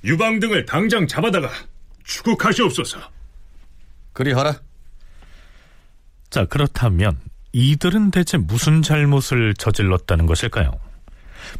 [0.05, 1.51] 유방 등을 당장 잡아다가
[2.05, 2.99] 추국하시옵소서.
[4.12, 4.61] 그리하라.
[6.31, 7.20] 자, 그렇다면
[7.53, 10.72] 이들은 대체 무슨 잘못을 저질렀다는 것일까요?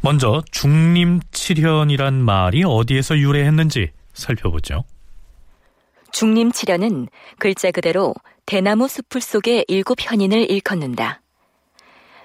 [0.01, 4.83] 먼저 중림칠현이란 말이 어디에서 유래했는지 살펴보죠.
[6.15, 7.09] 중림칠현은
[7.39, 11.21] 글자 그대로 대나무 숲을 속의 일곱 현인을 일컫는다.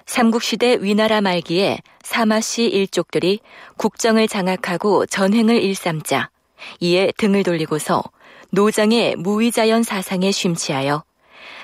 [0.07, 3.41] 삼국시대 위나라 말기에 사마씨 일족들이
[3.79, 6.31] 국정을 장악하고 전횡을 일삼자
[6.79, 8.05] 이에 등을 돌리고서
[8.51, 11.03] 노장의 무위자연 사상에 심취하여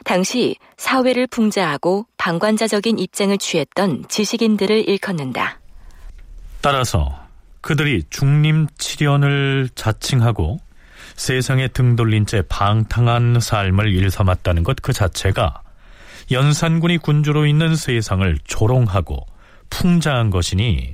[0.05, 5.61] 당시 사회를 풍자하고 방관자적인 입장을 취했던 지식인들을 일컫는다.
[6.61, 7.21] 따라서
[7.61, 10.66] 그들이 중림칠연을 자칭하고
[11.17, 15.63] 세상에 등 돌린 채 방탕한 삶을 일삼았다는 것 그 자체가
[16.31, 19.17] 연산군이 군주로 있는 세상을 조롱하고
[19.71, 20.93] 풍자한 것이니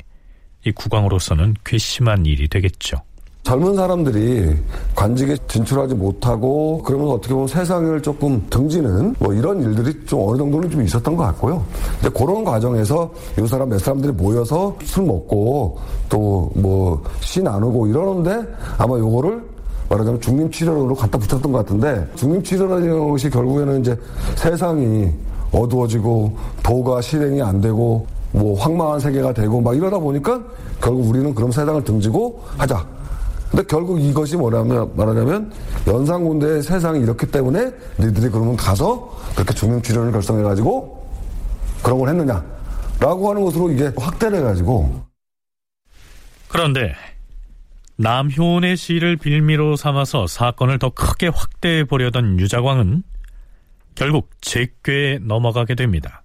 [0.64, 2.96] 이 국왕으로서는 괘씸한 일이 되겠죠.
[3.42, 4.54] 젊은 사람들이
[4.94, 10.70] 관직에 진출하지 못하고 그러면 어떻게 보면 세상을 조금 등지는 뭐 이런 일들이 좀 어느 정도는
[10.70, 11.64] 좀 있었던 것 같고요.
[12.00, 13.12] 근데 그런 과정에서
[13.42, 18.48] 이 사람 몇 사람들이 모여서 술 먹고 또 뭐 시 나누고 이러는데
[18.78, 19.51] 아마 요거를
[19.92, 23.96] 말하자면 중림치료로 갖다 붙였던 것 같은데 중림치료라는 것이 결국에는 이제
[24.36, 25.12] 세상이
[25.52, 30.42] 어두워지고 도가 실행이 안 되고 뭐 황망한 세계가 되고 막 이러다 보니까
[30.80, 32.86] 결국 우리는 그런 세상을 등지고 하자.
[33.50, 35.52] 근데 결국 이것이 뭐냐면 말하자면
[35.86, 41.02] 연산군대의 세상이 이렇기 때문에 너희들이 그러면 가서 그렇게 중림치료를 결성해가지고
[41.82, 45.02] 그런 걸 했느냐라고 하는 것으로 이게 확대를 해가지고
[46.48, 46.94] 그런데
[47.96, 53.02] 남효원의 시를 빌미로 삼아서 사건을 더 크게 확대해 보려던 유자광은
[53.94, 56.22] 결국 제꾀에 넘어가게 됩니다.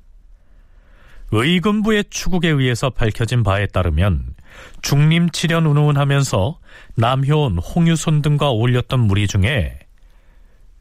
[1.31, 4.33] 의금부의 추국에 의해서 밝혀진 바에 따르면
[4.81, 6.59] 중림칠연 운운하면서
[6.95, 9.77] 남효원, 홍유손 등과 어울렸던 무리 중에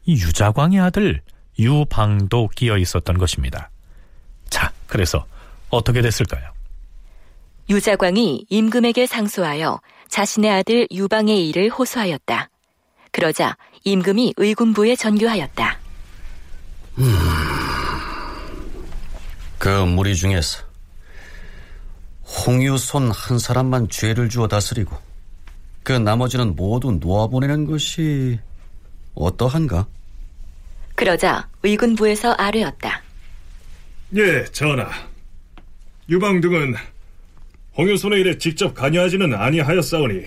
[0.07, 1.21] 유자광의 아들
[1.59, 3.69] 유방도 끼어 있었던 것입니다.
[4.49, 5.25] 자, 그래서
[5.69, 6.51] 어떻게 됐을까요?
[7.69, 12.49] 유자광이 임금에게 상소하여 자신의 아들 유방의 일을 호소하였다.
[13.11, 15.79] 그러자 임금이 의군부에 전교하였다.
[16.99, 17.17] 음,
[19.57, 20.63] 그 무리 중에서
[22.45, 24.97] 홍유손 한 사람만 죄를 주어 다스리고
[25.83, 28.39] 그 나머지는 모두 놓아보내는 것이
[29.15, 29.87] 어떠한가?
[30.95, 33.01] 그러자 의군부에서 아뢰었다.
[34.15, 34.89] 예, 전하.
[36.09, 36.75] 유방 등은
[37.77, 40.23] 홍유손의 일에 직접 관여하지는 아니하였사오니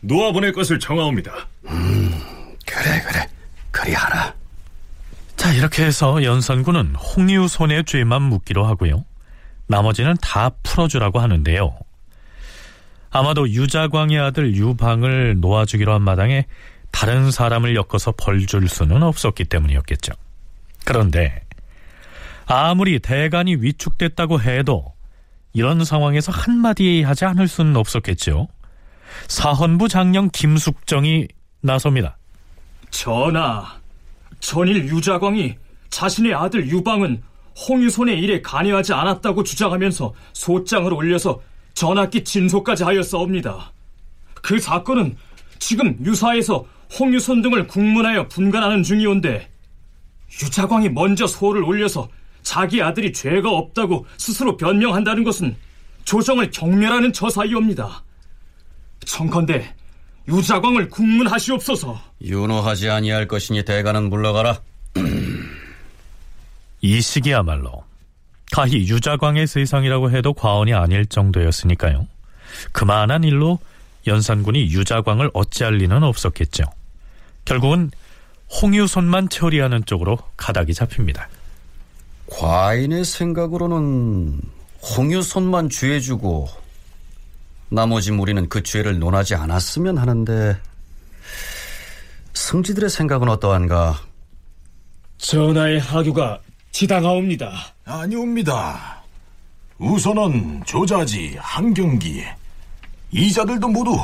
[0.00, 1.32] 놓아보낼 것을 정하옵니다.
[1.66, 2.10] 음,
[2.66, 3.26] 그래 그래
[3.70, 4.34] 그리하라.
[5.36, 9.04] 자 이렇게 해서 연산군은 홍유손의 죄만 묻기로 하고요.
[9.66, 11.78] 나머지는 다 풀어주라고 하는데요.
[13.10, 16.46] 아마도 유자광의 아들 유방을 놓아주기로 한 마당에
[16.90, 20.12] 다른 사람을 엮어서 벌 줄 수는 없었기 때문이었겠죠.
[20.84, 21.42] 그런데
[22.46, 24.94] 아무리 대간이 위축됐다고 해도
[25.52, 28.48] 이런 상황에서 한마디 하지 않을 수는 없었겠죠.
[29.28, 31.28] 사헌부 장령 김숙정이
[31.60, 32.16] 나섭니다.
[32.90, 33.64] 전하,
[34.40, 35.56] 전일 유자광이
[35.90, 37.22] 자신의 아들 유방은
[37.68, 41.40] 홍유손의 일에 관여하지 않았다고 주장하면서 소장을 올려서
[41.74, 43.72] 전학기 진소까지 하였사옵니다.
[44.34, 45.16] 그 사건은
[45.58, 46.64] 지금 유사에서
[46.98, 49.50] 홍유손 등을 국문하여 분간하는 중이온데
[50.42, 52.08] 유자광이 먼저 소를 올려서
[52.42, 55.56] 자기 아들이 죄가 없다고 스스로 변명한다는 것은
[56.04, 58.02] 조정을 경멸하는 처사이옵니다.
[59.04, 59.74] 청컨대
[60.28, 62.00] 유자광을 국문하시옵소서.
[62.22, 64.60] 윤호하지 아니할 것이니 대가는 물러가라.
[66.80, 67.84] 이 시기야말로
[68.52, 72.06] 가히 유자광의 세상이라고 해도 과언이 아닐 정도였으니까요.
[72.72, 73.58] 그만한 일로
[74.06, 76.64] 연산군이 유자광을 어찌할 리는 없었겠죠.
[77.44, 77.90] 결국은
[78.62, 81.28] 홍유손만 처리하는 쪽으로 가닥이 잡힙니다.
[82.30, 84.40] 과인의 생각으로는
[84.96, 86.48] 홍유손만 죄주고
[87.70, 90.56] 나머지 무리는 그 죄를 논하지 않았으면 하는데
[92.34, 94.00] 승지들의 생각은 어떠한가?
[95.18, 97.52] 전하의 하교가 지당하옵니다.
[97.84, 99.02] 아니옵니다.
[99.78, 102.22] 우선은 조자지, 한경기,
[103.10, 103.96] 이자들도 모두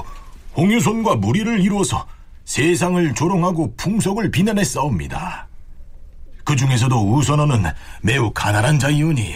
[0.57, 2.07] 홍유손과 무리를 이루어서
[2.45, 5.49] 세상을 조롱하고 풍속을 비난해 싸웁니다.
[6.45, 7.65] 그 중에서도 우선어는
[8.03, 9.35] 매우 가난한 자이오니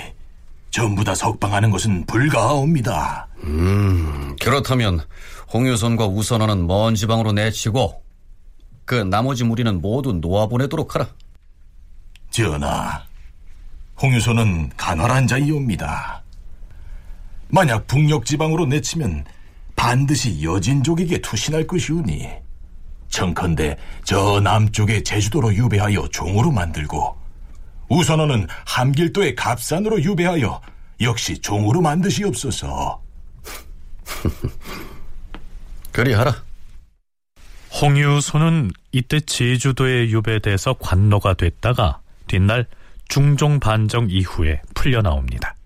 [0.71, 3.29] 전부 다 석방하는 것은 불가하옵니다.
[3.45, 5.01] 음, 그렇다면
[5.53, 8.03] 홍유손과 우선어는 먼 지방으로 내치고
[8.85, 11.09] 그 나머지 무리는 모두 놓아보내도록 하라.
[12.31, 13.03] 전하,
[14.01, 16.23] 홍유손은 간활한 자이옵니다.
[17.49, 19.25] 만약 북녘 지방으로 내치면
[19.75, 22.29] 반드시 여진족에게 투신할 것이오니
[23.09, 27.17] 청컨대 저 남쪽의 제주도로 유배하여 종으로 만들고
[27.89, 30.61] 우선어는 함길도의 갑산으로 유배하여
[31.01, 33.03] 역시 종으로 만드시옵소서.
[35.93, 36.35] 그리하라.
[37.81, 42.67] 홍유소는 이때 제주도에 유배돼서 관노가 됐다가 뒷날
[43.09, 45.58] 중종 반정 이후에 풀려나옵니다.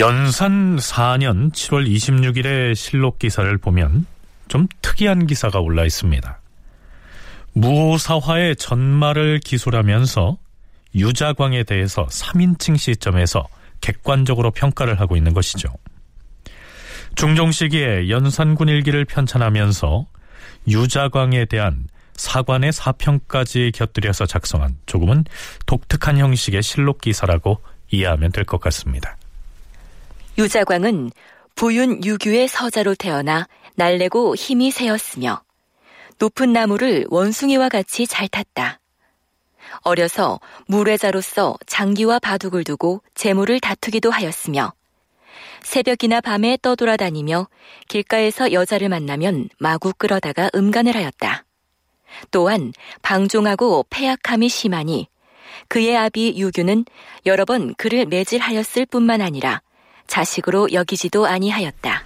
[0.00, 4.06] 연산 4년 7월 26일의 실록 기사를 보면
[4.48, 6.40] 좀 특이한 기사가 올라 있습니다.
[7.52, 10.38] 무오사화의 전말을 기술하면서
[10.94, 13.46] 유자광에 대해서 3인칭 시점에서
[13.82, 15.68] 객관적으로 평가를 하고 있는 것이죠.
[17.14, 20.06] 중종 시기에 연산군 일기를 편찬하면서
[20.66, 21.84] 유자광에 대한
[22.14, 25.24] 사관의 사평까지 곁들여서 작성한 조금은
[25.66, 29.18] 독특한 형식의 실록 기사라고 이해하면 될 것 같습니다.
[30.40, 31.10] 유자광은
[31.54, 35.42] 부윤 유규의 서자로 태어나 날래고 힘이 세었으며
[36.18, 38.80] 높은 나무를 원숭이와 같이 잘 탔다.
[39.82, 44.72] 어려서 물회자로서 장기와 바둑을 두고 재물을 다투기도 하였으며
[45.62, 47.46] 새벽이나 밤에 떠돌아다니며
[47.88, 51.44] 길가에서 여자를 만나면 마구 끌어다가 음간을 하였다.
[52.30, 52.72] 또한
[53.02, 55.06] 방종하고 폐약함이 심하니
[55.68, 56.86] 그의 아비 유규는
[57.26, 59.60] 여러 번 그를 매질하였을 뿐만 아니라
[60.10, 62.04] 자식으로 여기지도 아니하였다.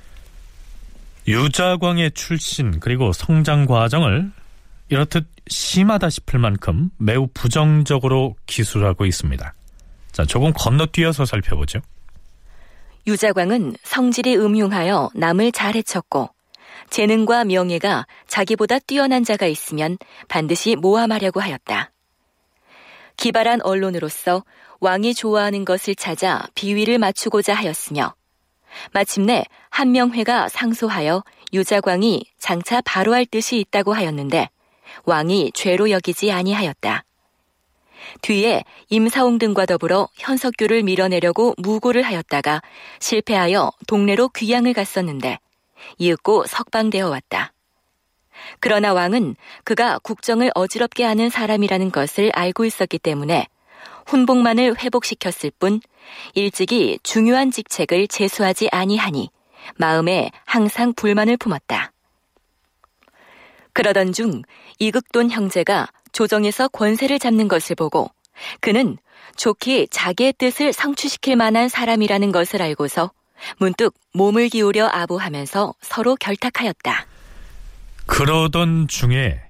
[1.27, 4.31] 유자광의 출신 그리고 성장 과정을
[4.91, 9.55] 이렇듯 심하다 싶을 만큼 매우 부정적으로 기술하고 있습니다.
[10.13, 11.81] 자, 조금 건너뛰어서 살펴보죠.
[13.07, 16.29] 유자광은 성질이 음흉하여 남을 잘 해쳤고
[16.91, 19.97] 재능과 명예가 자기보다 뛰어난 자가 있으면
[20.29, 21.91] 반드시 모함하려고 하였다.
[23.17, 24.45] 기발한 언론으로서
[24.85, 28.15] 왕이 좋아하는 것을 찾아 비위를 맞추고자 하였으며
[28.93, 31.25] 마침내 한명회가 상소하여
[31.55, 34.51] 유자광이 장차 바로 할 뜻이 있다고 하였는데
[35.07, 37.03] 왕이 죄로 여기지 아니하였다.
[38.21, 42.61] 뒤에 임사홍 등과 더불어 현석규를 밀어내려고 무고를 하였다가
[43.01, 45.39] 실패하여 동네로 귀양을 갔었는데
[45.97, 47.55] 이윽고 석방되어 왔다.
[48.61, 53.49] 그러나 왕은 그가 국정을 어지럽게 하는 사람이라는 것을 알고 있었기 때문에
[54.07, 55.81] 훈복만을 회복시켰을 뿐
[56.35, 59.31] 일찍이 중요한 직책을 제수하지 아니하니
[59.77, 61.93] 마음에 항상 불만을 품었다.
[63.73, 64.43] 그러던 중
[64.79, 68.11] 이극돈 형제가 조정에서 권세를 잡는 것을 보고
[68.61, 68.97] 그는
[69.37, 73.11] 좋게 자기의 뜻을 성취시킬 만한 사람이라는 것을 알고서
[73.59, 77.07] 문득 몸을 기울여 아부하면서 서로 결탁하였다.
[78.07, 79.41] 그러던 중에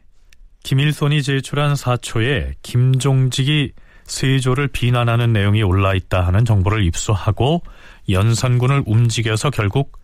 [0.63, 3.73] 김일손이 제출한 사초에 김종직이
[4.05, 7.63] 세조를 비난하는 내용이 올라 있다 하는 정보를 입수하고
[8.09, 9.99] 연산군을 움직여서 결국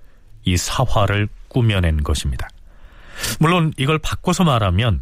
[0.44, 2.48] 이 사화를 꾸며낸 것입니다.
[3.38, 5.00] 물론 이걸 바꿔서 말하면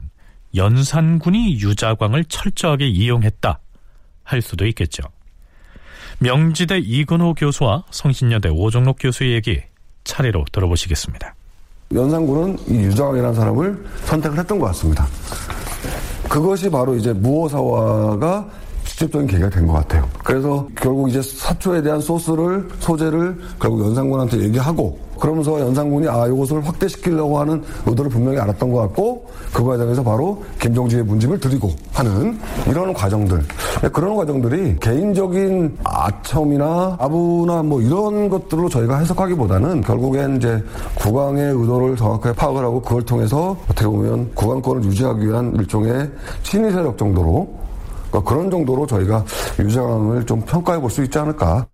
[0.54, 3.60] 연산군이 유자광을 철저하게 이용했다
[4.24, 5.04] 할 수도 있겠죠.
[6.18, 9.62] 명지대 이근호 교수와 성신여대 오종록 교수의 얘기
[10.04, 11.34] 차례로 들어보시겠습니다.
[11.94, 15.06] 연산군은 이 유자광이라는 사람을 선택을 했던 것 같습니다.
[16.28, 18.48] 그것이 바로 이제 무호사화가
[18.98, 20.04] 직접적인 계기가 된 것 같아요.
[20.24, 27.38] 그래서 결국 이제 사초에 대한 소스를 소재를 결국 연산군한테 얘기하고 그러면서 연산군이 아 이것을 확대시키려고
[27.38, 32.38] 하는 의도를 분명히 알았던 것 같고 그 과정에서 바로 김종지의 문집을 드리고 하는
[32.68, 33.42] 이런 과정들
[33.92, 40.62] 그런 과정들이 개인적인 아첨이나 아부나 뭐 이런 것들로 저희가 해석하기보다는 결국엔 이제
[40.96, 46.10] 국왕의 의도를 정확하게 파악을 하고 그걸 통해서 어떻게 보면 국왕권을 유지하기 위한 일종의
[46.42, 47.57] 친위 세력 정도로
[48.10, 49.24] 그러니까 그런 정도로 저희가
[49.58, 51.66] 유자강을 좀 평가해 볼 수 있지 않을까.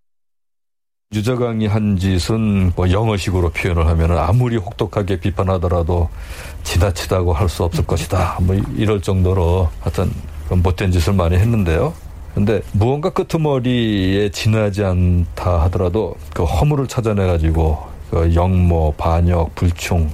[1.13, 6.09] 유자강이 한 짓은 뭐 영어식으로 표현을 하면 아무리 혹독하게 비판하더라도
[6.65, 8.39] 지나치다고 할 수 없을 것이다.
[8.43, 10.11] 뭐 이럴 정도로 하여튼
[10.51, 11.93] 못된 짓을 많이 했는데요.
[12.35, 17.79] 근데 무언가 끄트머리에 지나지 않다 하더라도 그 허물을 찾아내가지고
[18.11, 20.11] 그 영모, 반역, 불충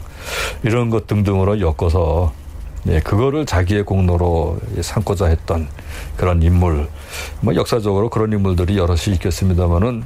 [0.62, 2.30] 이런 것 등등으로 엮어서
[2.88, 5.68] 예, 그거를 자기의 공로로 삼고자 했던
[6.16, 6.88] 그런 인물.
[7.40, 10.02] 뭐 역사적으로 그런 인물들이 여럿이 있겠습니다만은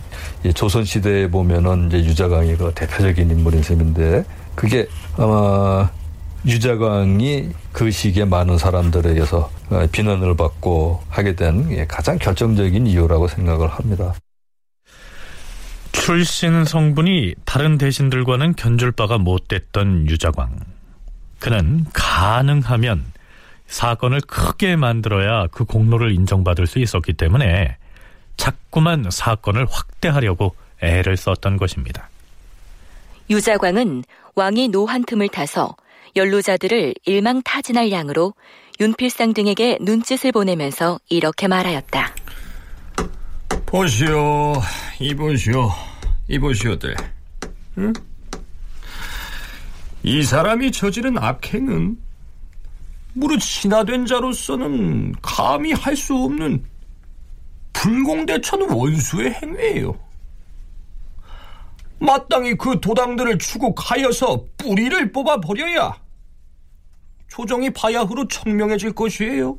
[0.55, 5.89] 조선 시대에 보면은 이제 유자광이 그 대표적인 인물인 셈인데 그게 아마
[6.47, 13.69] 유자광이 그 시기에 많은 사람들에게서 어, 비난을 받고 하게 된 예, 가장 결정적인 이유라고 생각을
[13.69, 14.15] 합니다.
[15.93, 20.74] 출신 성분이 다른 대신들과는 견줄 바가 못됐던 유자광.
[21.45, 23.05] 그는 가능하면
[23.67, 27.77] 사건을 크게 만들어야 그 공로를 인정받을 수 있었기 때문에
[28.39, 32.09] 자꾸만 사건을 확대하려고 애를 썼던 것입니다.
[33.29, 35.77] 유자광은 왕이 노한 틈을 타서
[36.17, 38.33] 연루자들을 일망타진할 양으로
[38.81, 42.15] 윤필상 등에게 눈짓을 보내면서 이렇게 말하였다.
[43.67, 44.55] 보시오,
[44.99, 45.71] 이보시오,
[46.27, 46.97] 이보시오들.
[47.77, 47.93] 응?
[50.05, 51.99] 이 사람이 저지른 악행은
[53.15, 56.63] 무릇 신하된 자로서는 감히 할 수 없는
[57.73, 59.99] 불공대천 원수의 행위예요.
[61.99, 65.99] 마땅히 그 도당들을 추국하여서 뿌리를 뽑아버려야
[67.29, 69.59] 조정이 바야흐로 청명해질 것이에요.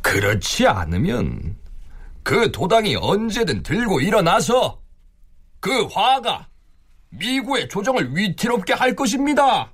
[0.00, 1.56] 그렇지 않으면
[2.22, 4.80] 그 도당이 언제든 들고 일어나서
[5.60, 6.48] 그 화가
[7.18, 9.70] 미국의 조정을 위태롭게 할 것입니다.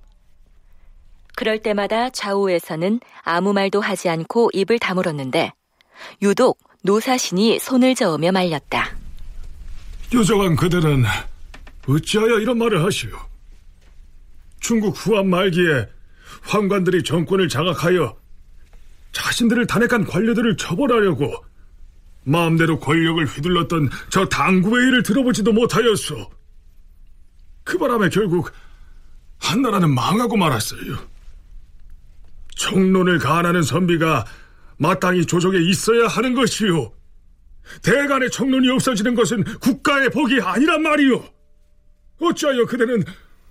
[1.37, 5.53] 그럴 때마다 좌우에서는 아무 말도 하지 않고 입을 다물었는데
[6.23, 8.97] 유독 노사신이 손을 저으며 말렸다.
[10.13, 11.05] 유정한 그들은
[11.89, 13.11] 어찌하여 이런 말을 하시오?
[14.61, 15.89] 중국 후한 말기에
[16.43, 18.17] 황관들이 정권을 장악하여
[19.13, 21.33] 자신들을 탄핵한 관료들을 처벌하려고
[22.25, 26.40] 마음대로 권력을 휘둘렀던 저 당구의 일을 들어보지도 못하였소.
[27.71, 28.51] 그 바람에 결국
[29.39, 30.99] 한나라는 망하고 말았어요.
[32.57, 34.27] 총론을 가하는 선비가
[34.77, 36.93] 마땅히 조정에 있어야 하는 것이요.
[37.83, 41.25] 대간의 청론이 없어지는 것은 국가의 복이 아니란 말이오.
[42.21, 43.05] 어찌하여 그대는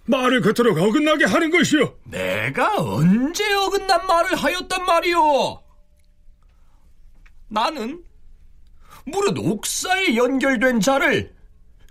[0.06, 1.96] 말을 그토록 어긋나게 하는 것이오?
[2.04, 5.64] 내가 언제 어긋난 말을 하였단 말이오?
[7.48, 8.04] 나는
[9.06, 11.34] 무릇 옥사에 연결된 자를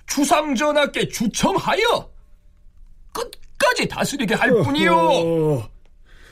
[0.06, 2.17] 주상전하께 주청하여
[3.12, 5.68] 끝까지 다스리게 할 뿐이요.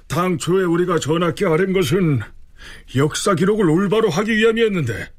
[0.08, 2.20] 당초에 우리가 전하께 아는 것은
[2.96, 5.12] 역사 기록을 올바로 하기 위함이었는데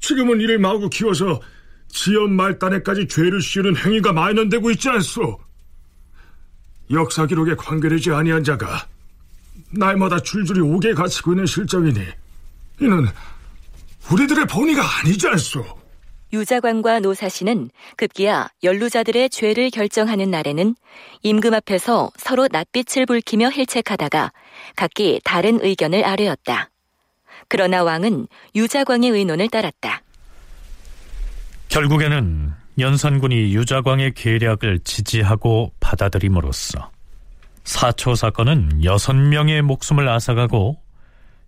[0.00, 1.40] 지금은 이를 마구 키워서
[1.88, 5.38] 지연 말단에까지 죄를 씌우는 행위가 만연되고 있지 않소.
[6.92, 8.86] 역사 기록에 관계되지 아니한 자가
[9.70, 12.00] 날마다 줄줄이 옥에 갇히고 있는 실정이니
[12.80, 13.06] 이는
[14.10, 15.79] 우리들의 본의가 아니지 않소.
[16.32, 20.74] 유자관과 노사시는 급기야 연루자들의 죄를 결정하는 날에는
[21.22, 24.32] 임금 앞에서 서로 낯빛을 붉히며 힐책하다가
[24.76, 26.70] 각기 다른 의견을 아뢰었다.
[27.48, 30.02] 그러나 왕은 유자광의 의논을 따랐다.
[31.68, 36.90] 결국에는 연산군이 유자광의 계략을 지지하고 받아들임으로써
[37.64, 40.80] 사초 사건은 여섯 명의 목숨을 앗아가고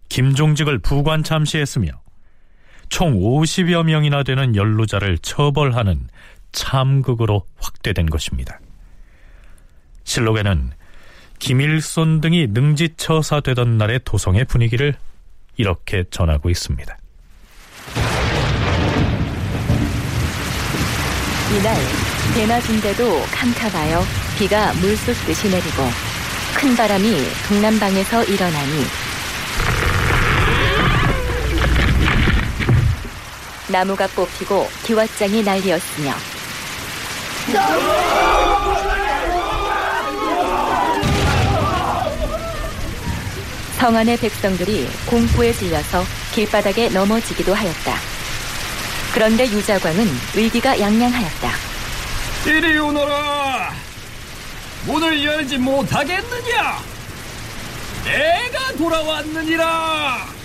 [0.08, 2.01] 김종직을 부관 참시했으며
[2.92, 6.08] 총 50여 명이나 되는 연루자를 처벌하는
[6.52, 8.60] 참극으로 확대된 것입니다.
[10.04, 10.72] 실록에는
[11.38, 14.94] 김일손 등이 능지처사되던 날의 도성의 분위기를
[15.56, 16.98] 이렇게 전하고 있습니다.
[21.58, 21.76] 이날
[22.34, 24.02] 대낮인데도 캄캄하여
[24.38, 25.82] 비가 물쏟듯이 내리고
[26.54, 27.10] 큰 바람이
[27.48, 28.84] 동남방에서 일어나니
[33.72, 36.12] 나무가 뽑히고 기왓장이 날리었으며
[43.78, 46.04] 성 안의 백성들이 공포에 질려서
[46.34, 47.96] 길바닥에 넘어지기도 하였다.
[49.12, 50.06] 그런데 유자광은
[50.36, 51.50] 의기가 양양하였다.
[52.46, 53.72] 이리 오너라!
[54.86, 56.80] 문을 열지 못하겠느냐?
[58.04, 60.41] 내가 돌아왔느니라!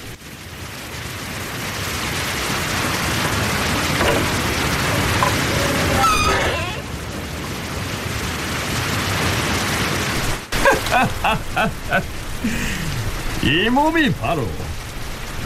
[13.43, 14.41] 이 몸이 바로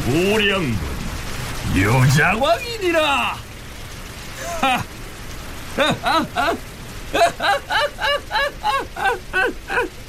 [0.06, 0.80] 무령군
[1.76, 3.36] 유자왕이니라.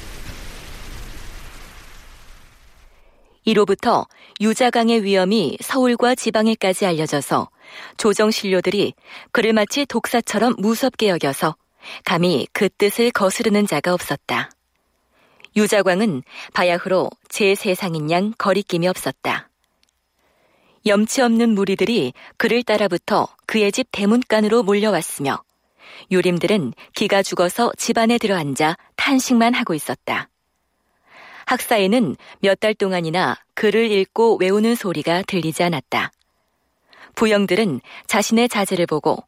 [3.45, 4.07] 이로부터
[4.39, 7.49] 유자강의 위험이 서울과 지방에까지 알려져서
[7.97, 8.93] 조정 신료들이
[9.31, 11.55] 그를 마치 독사처럼 무섭게 여겨서
[12.05, 14.49] 감히 그 뜻을 거스르는 자가 없었다.
[15.55, 16.23] 유자광은
[16.53, 19.49] 바야흐로 제 세상인 양 거리낌이 없었다.
[20.85, 25.41] 염치 없는 무리들이 그를 따라붙어 그의 집 대문간으로 몰려왔으며
[26.11, 30.27] 유림들은 기가 죽어서 집안에 들어앉아 탄식만 하고 있었다.
[31.45, 36.11] 학사에는 몇 달 동안이나 글을 읽고 외우는 소리가 들리지 않았다.
[37.15, 39.23] 부영들은 자신의 자제를 보고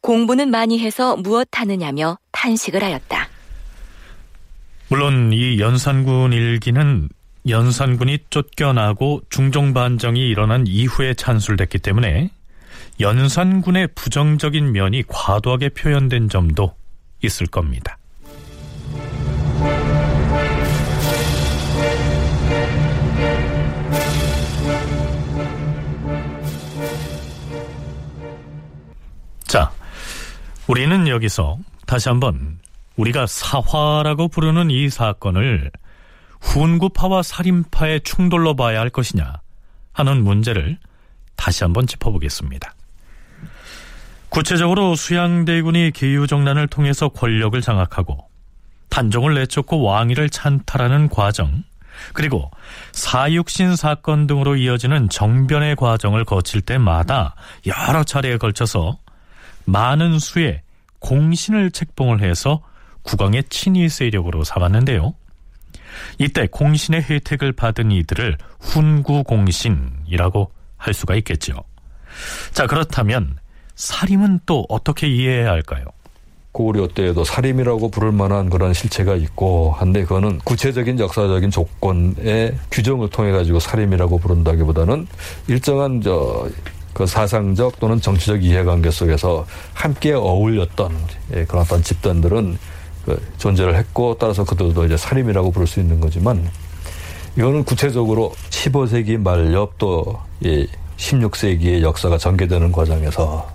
[0.00, 3.27] 공부는 많이 해서 무엇 하느냐며 탄식을 하였다.
[4.90, 7.10] 물론 이 연산군 일기는
[7.46, 12.30] 연산군이 쫓겨나고 중종반정이 일어난 이후에 찬술됐기 때문에
[13.00, 16.74] 연산군의 부정적인 면이 과도하게 표현된 점도
[17.22, 17.98] 있을 겁니다.
[29.44, 29.70] 자,
[30.66, 32.58] 우리는 여기서 다시 한번
[32.98, 35.70] 우리가 사화라고 부르는 이 사건을
[36.40, 39.40] 훈구파와 살인파의 충돌로 봐야 할 것이냐
[39.92, 40.78] 하는 문제를
[41.36, 42.74] 다시 한번 짚어보겠습니다.
[44.28, 48.28] 구체적으로 수양대군이 기유정난을 통해서 권력을 장악하고
[48.90, 51.62] 단종을 내쫓고 왕위를 찬탈하는 과정,
[52.12, 52.50] 그리고
[52.92, 57.34] 사육신 사건 등으로 이어지는 정변의 과정을 거칠 때마다
[57.66, 58.98] 여러 차례에 걸쳐서
[59.64, 60.62] 많은 수의
[61.00, 62.62] 공신을 책봉을 해서
[63.08, 65.14] 국왕의 친위 세력으로 삼았는데요.
[66.18, 71.54] 이때 공신의 혜택을 받은 이들을 훈구 공신이라고 할 수가 있겠죠.
[72.52, 73.38] 자, 그렇다면
[73.74, 75.84] 사림은 또 어떻게 이해해야 할까요?
[76.52, 83.30] 고구려 때에도 사림이라고 부를 만한 그런 실체가 있고 한데 그거는 구체적인 역사적인 조건의 규정을 통해
[83.30, 85.06] 가지고 사림이라고 부른다기보다는
[85.46, 86.48] 일정한 저
[86.98, 90.92] 그 사상적 또는 정치적 이해관계 속에서 함께 어울렸던
[91.34, 92.58] 예, 그런 어떤 집단들은 그
[93.38, 96.48] 존재를 했고 따라서 그들도 이제 사림이라고 부를 수 있는 거지만
[97.36, 100.18] 이거는 구체적으로 15세기 말엽 또
[100.96, 103.48] 16세기의 역사가 전개되는 과정에서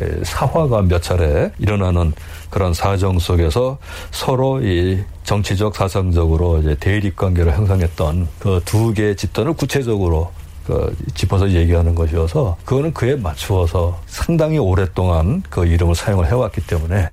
[0.00, 2.14] 예, 사화가 몇 차례 일어나는
[2.48, 3.78] 그런 사정 속에서
[4.10, 10.32] 서로 이 정치적 사상적으로 대립 관계를 형성했던 그 두 개의 집단을 구체적으로
[10.66, 17.10] 그 짚어서 얘기하는 것이어서 그거는 그에 맞추어서 상당히 오랫동안 그 이름을 사용을 해왔기 때문에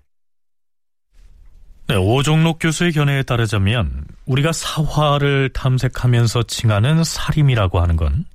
[1.90, 8.26] 네, 오종록 교수의 견해에 따르자면 우리가 사화를 탐색하면서 칭하는 사림이라고 하는 건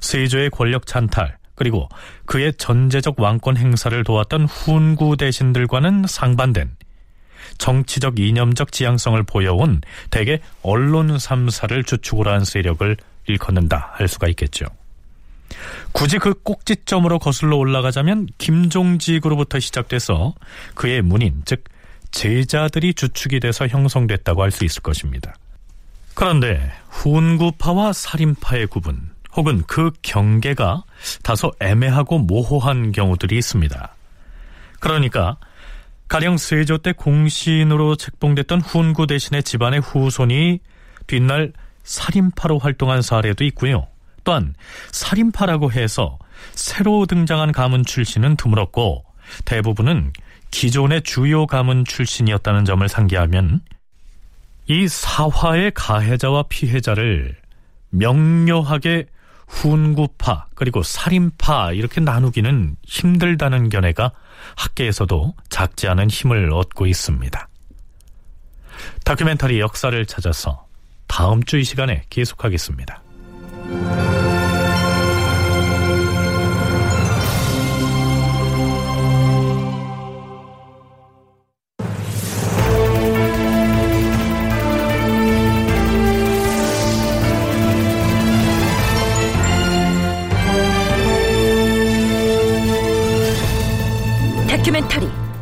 [0.00, 1.88] 세조의 권력 찬탈 그리고
[2.24, 6.74] 그의 전제적 왕권 행사를 도왔던 훈구 대신들과는 상반된
[7.58, 12.96] 정치적 이념적 지향성을 보여온 대개 언론 3사를 주축으로 한 세력을
[13.28, 14.66] 일컫는다 할 수가 있겠죠.
[15.92, 20.34] 굳이 그 꼭지점으로 거슬러 올라가자면 김종직으로부터 시작돼서
[20.74, 21.62] 그의 문인 즉
[22.10, 25.34] 제자들이 주축이 돼서 형성됐다고 할 수 있을 것입니다.
[26.14, 30.84] 그런데 훈구파와 살인파의 구분 혹은 그 경계가
[31.22, 33.94] 다소 애매하고 모호한 경우들이 있습니다.
[34.80, 35.36] 그러니까
[36.08, 40.60] 가령 세조 때 공신으로 책봉됐던 훈구 대신의 집안의 후손이
[41.06, 41.52] 뒷날
[41.82, 43.88] 살인파로 활동한 사례도 있고요.
[44.24, 44.54] 또한
[44.92, 46.18] 살인파라고 해서
[46.52, 49.04] 새로 등장한 가문 출신은 드물었고
[49.44, 50.12] 대부분은
[50.56, 53.60] 기존의 주요 가문 출신이었다는 점을 상기하면
[54.66, 57.36] 이 사화의 가해자와 피해자를
[57.90, 59.04] 명료하게
[59.48, 64.12] 훈구파 그리고 살인파 이렇게 나누기는 힘들다는 견해가
[64.56, 67.48] 학계에서도 작지 않은 힘을 얻고 있습니다.
[69.04, 70.66] 다큐멘터리 역사를 찾아서
[71.06, 73.02] 다음 주 이 시간에 계속하겠습니다.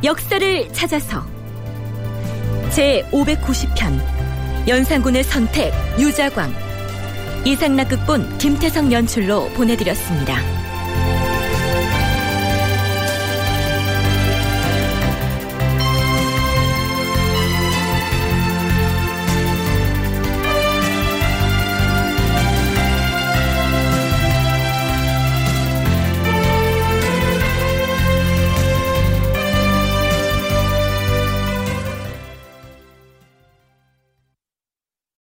[0.05, 1.25] 역사를 찾아서
[2.71, 6.53] 제 590편 연산군의 선택 유자광
[7.47, 10.64] 이상락 극본 김태성 연출로 보내드렸습니다.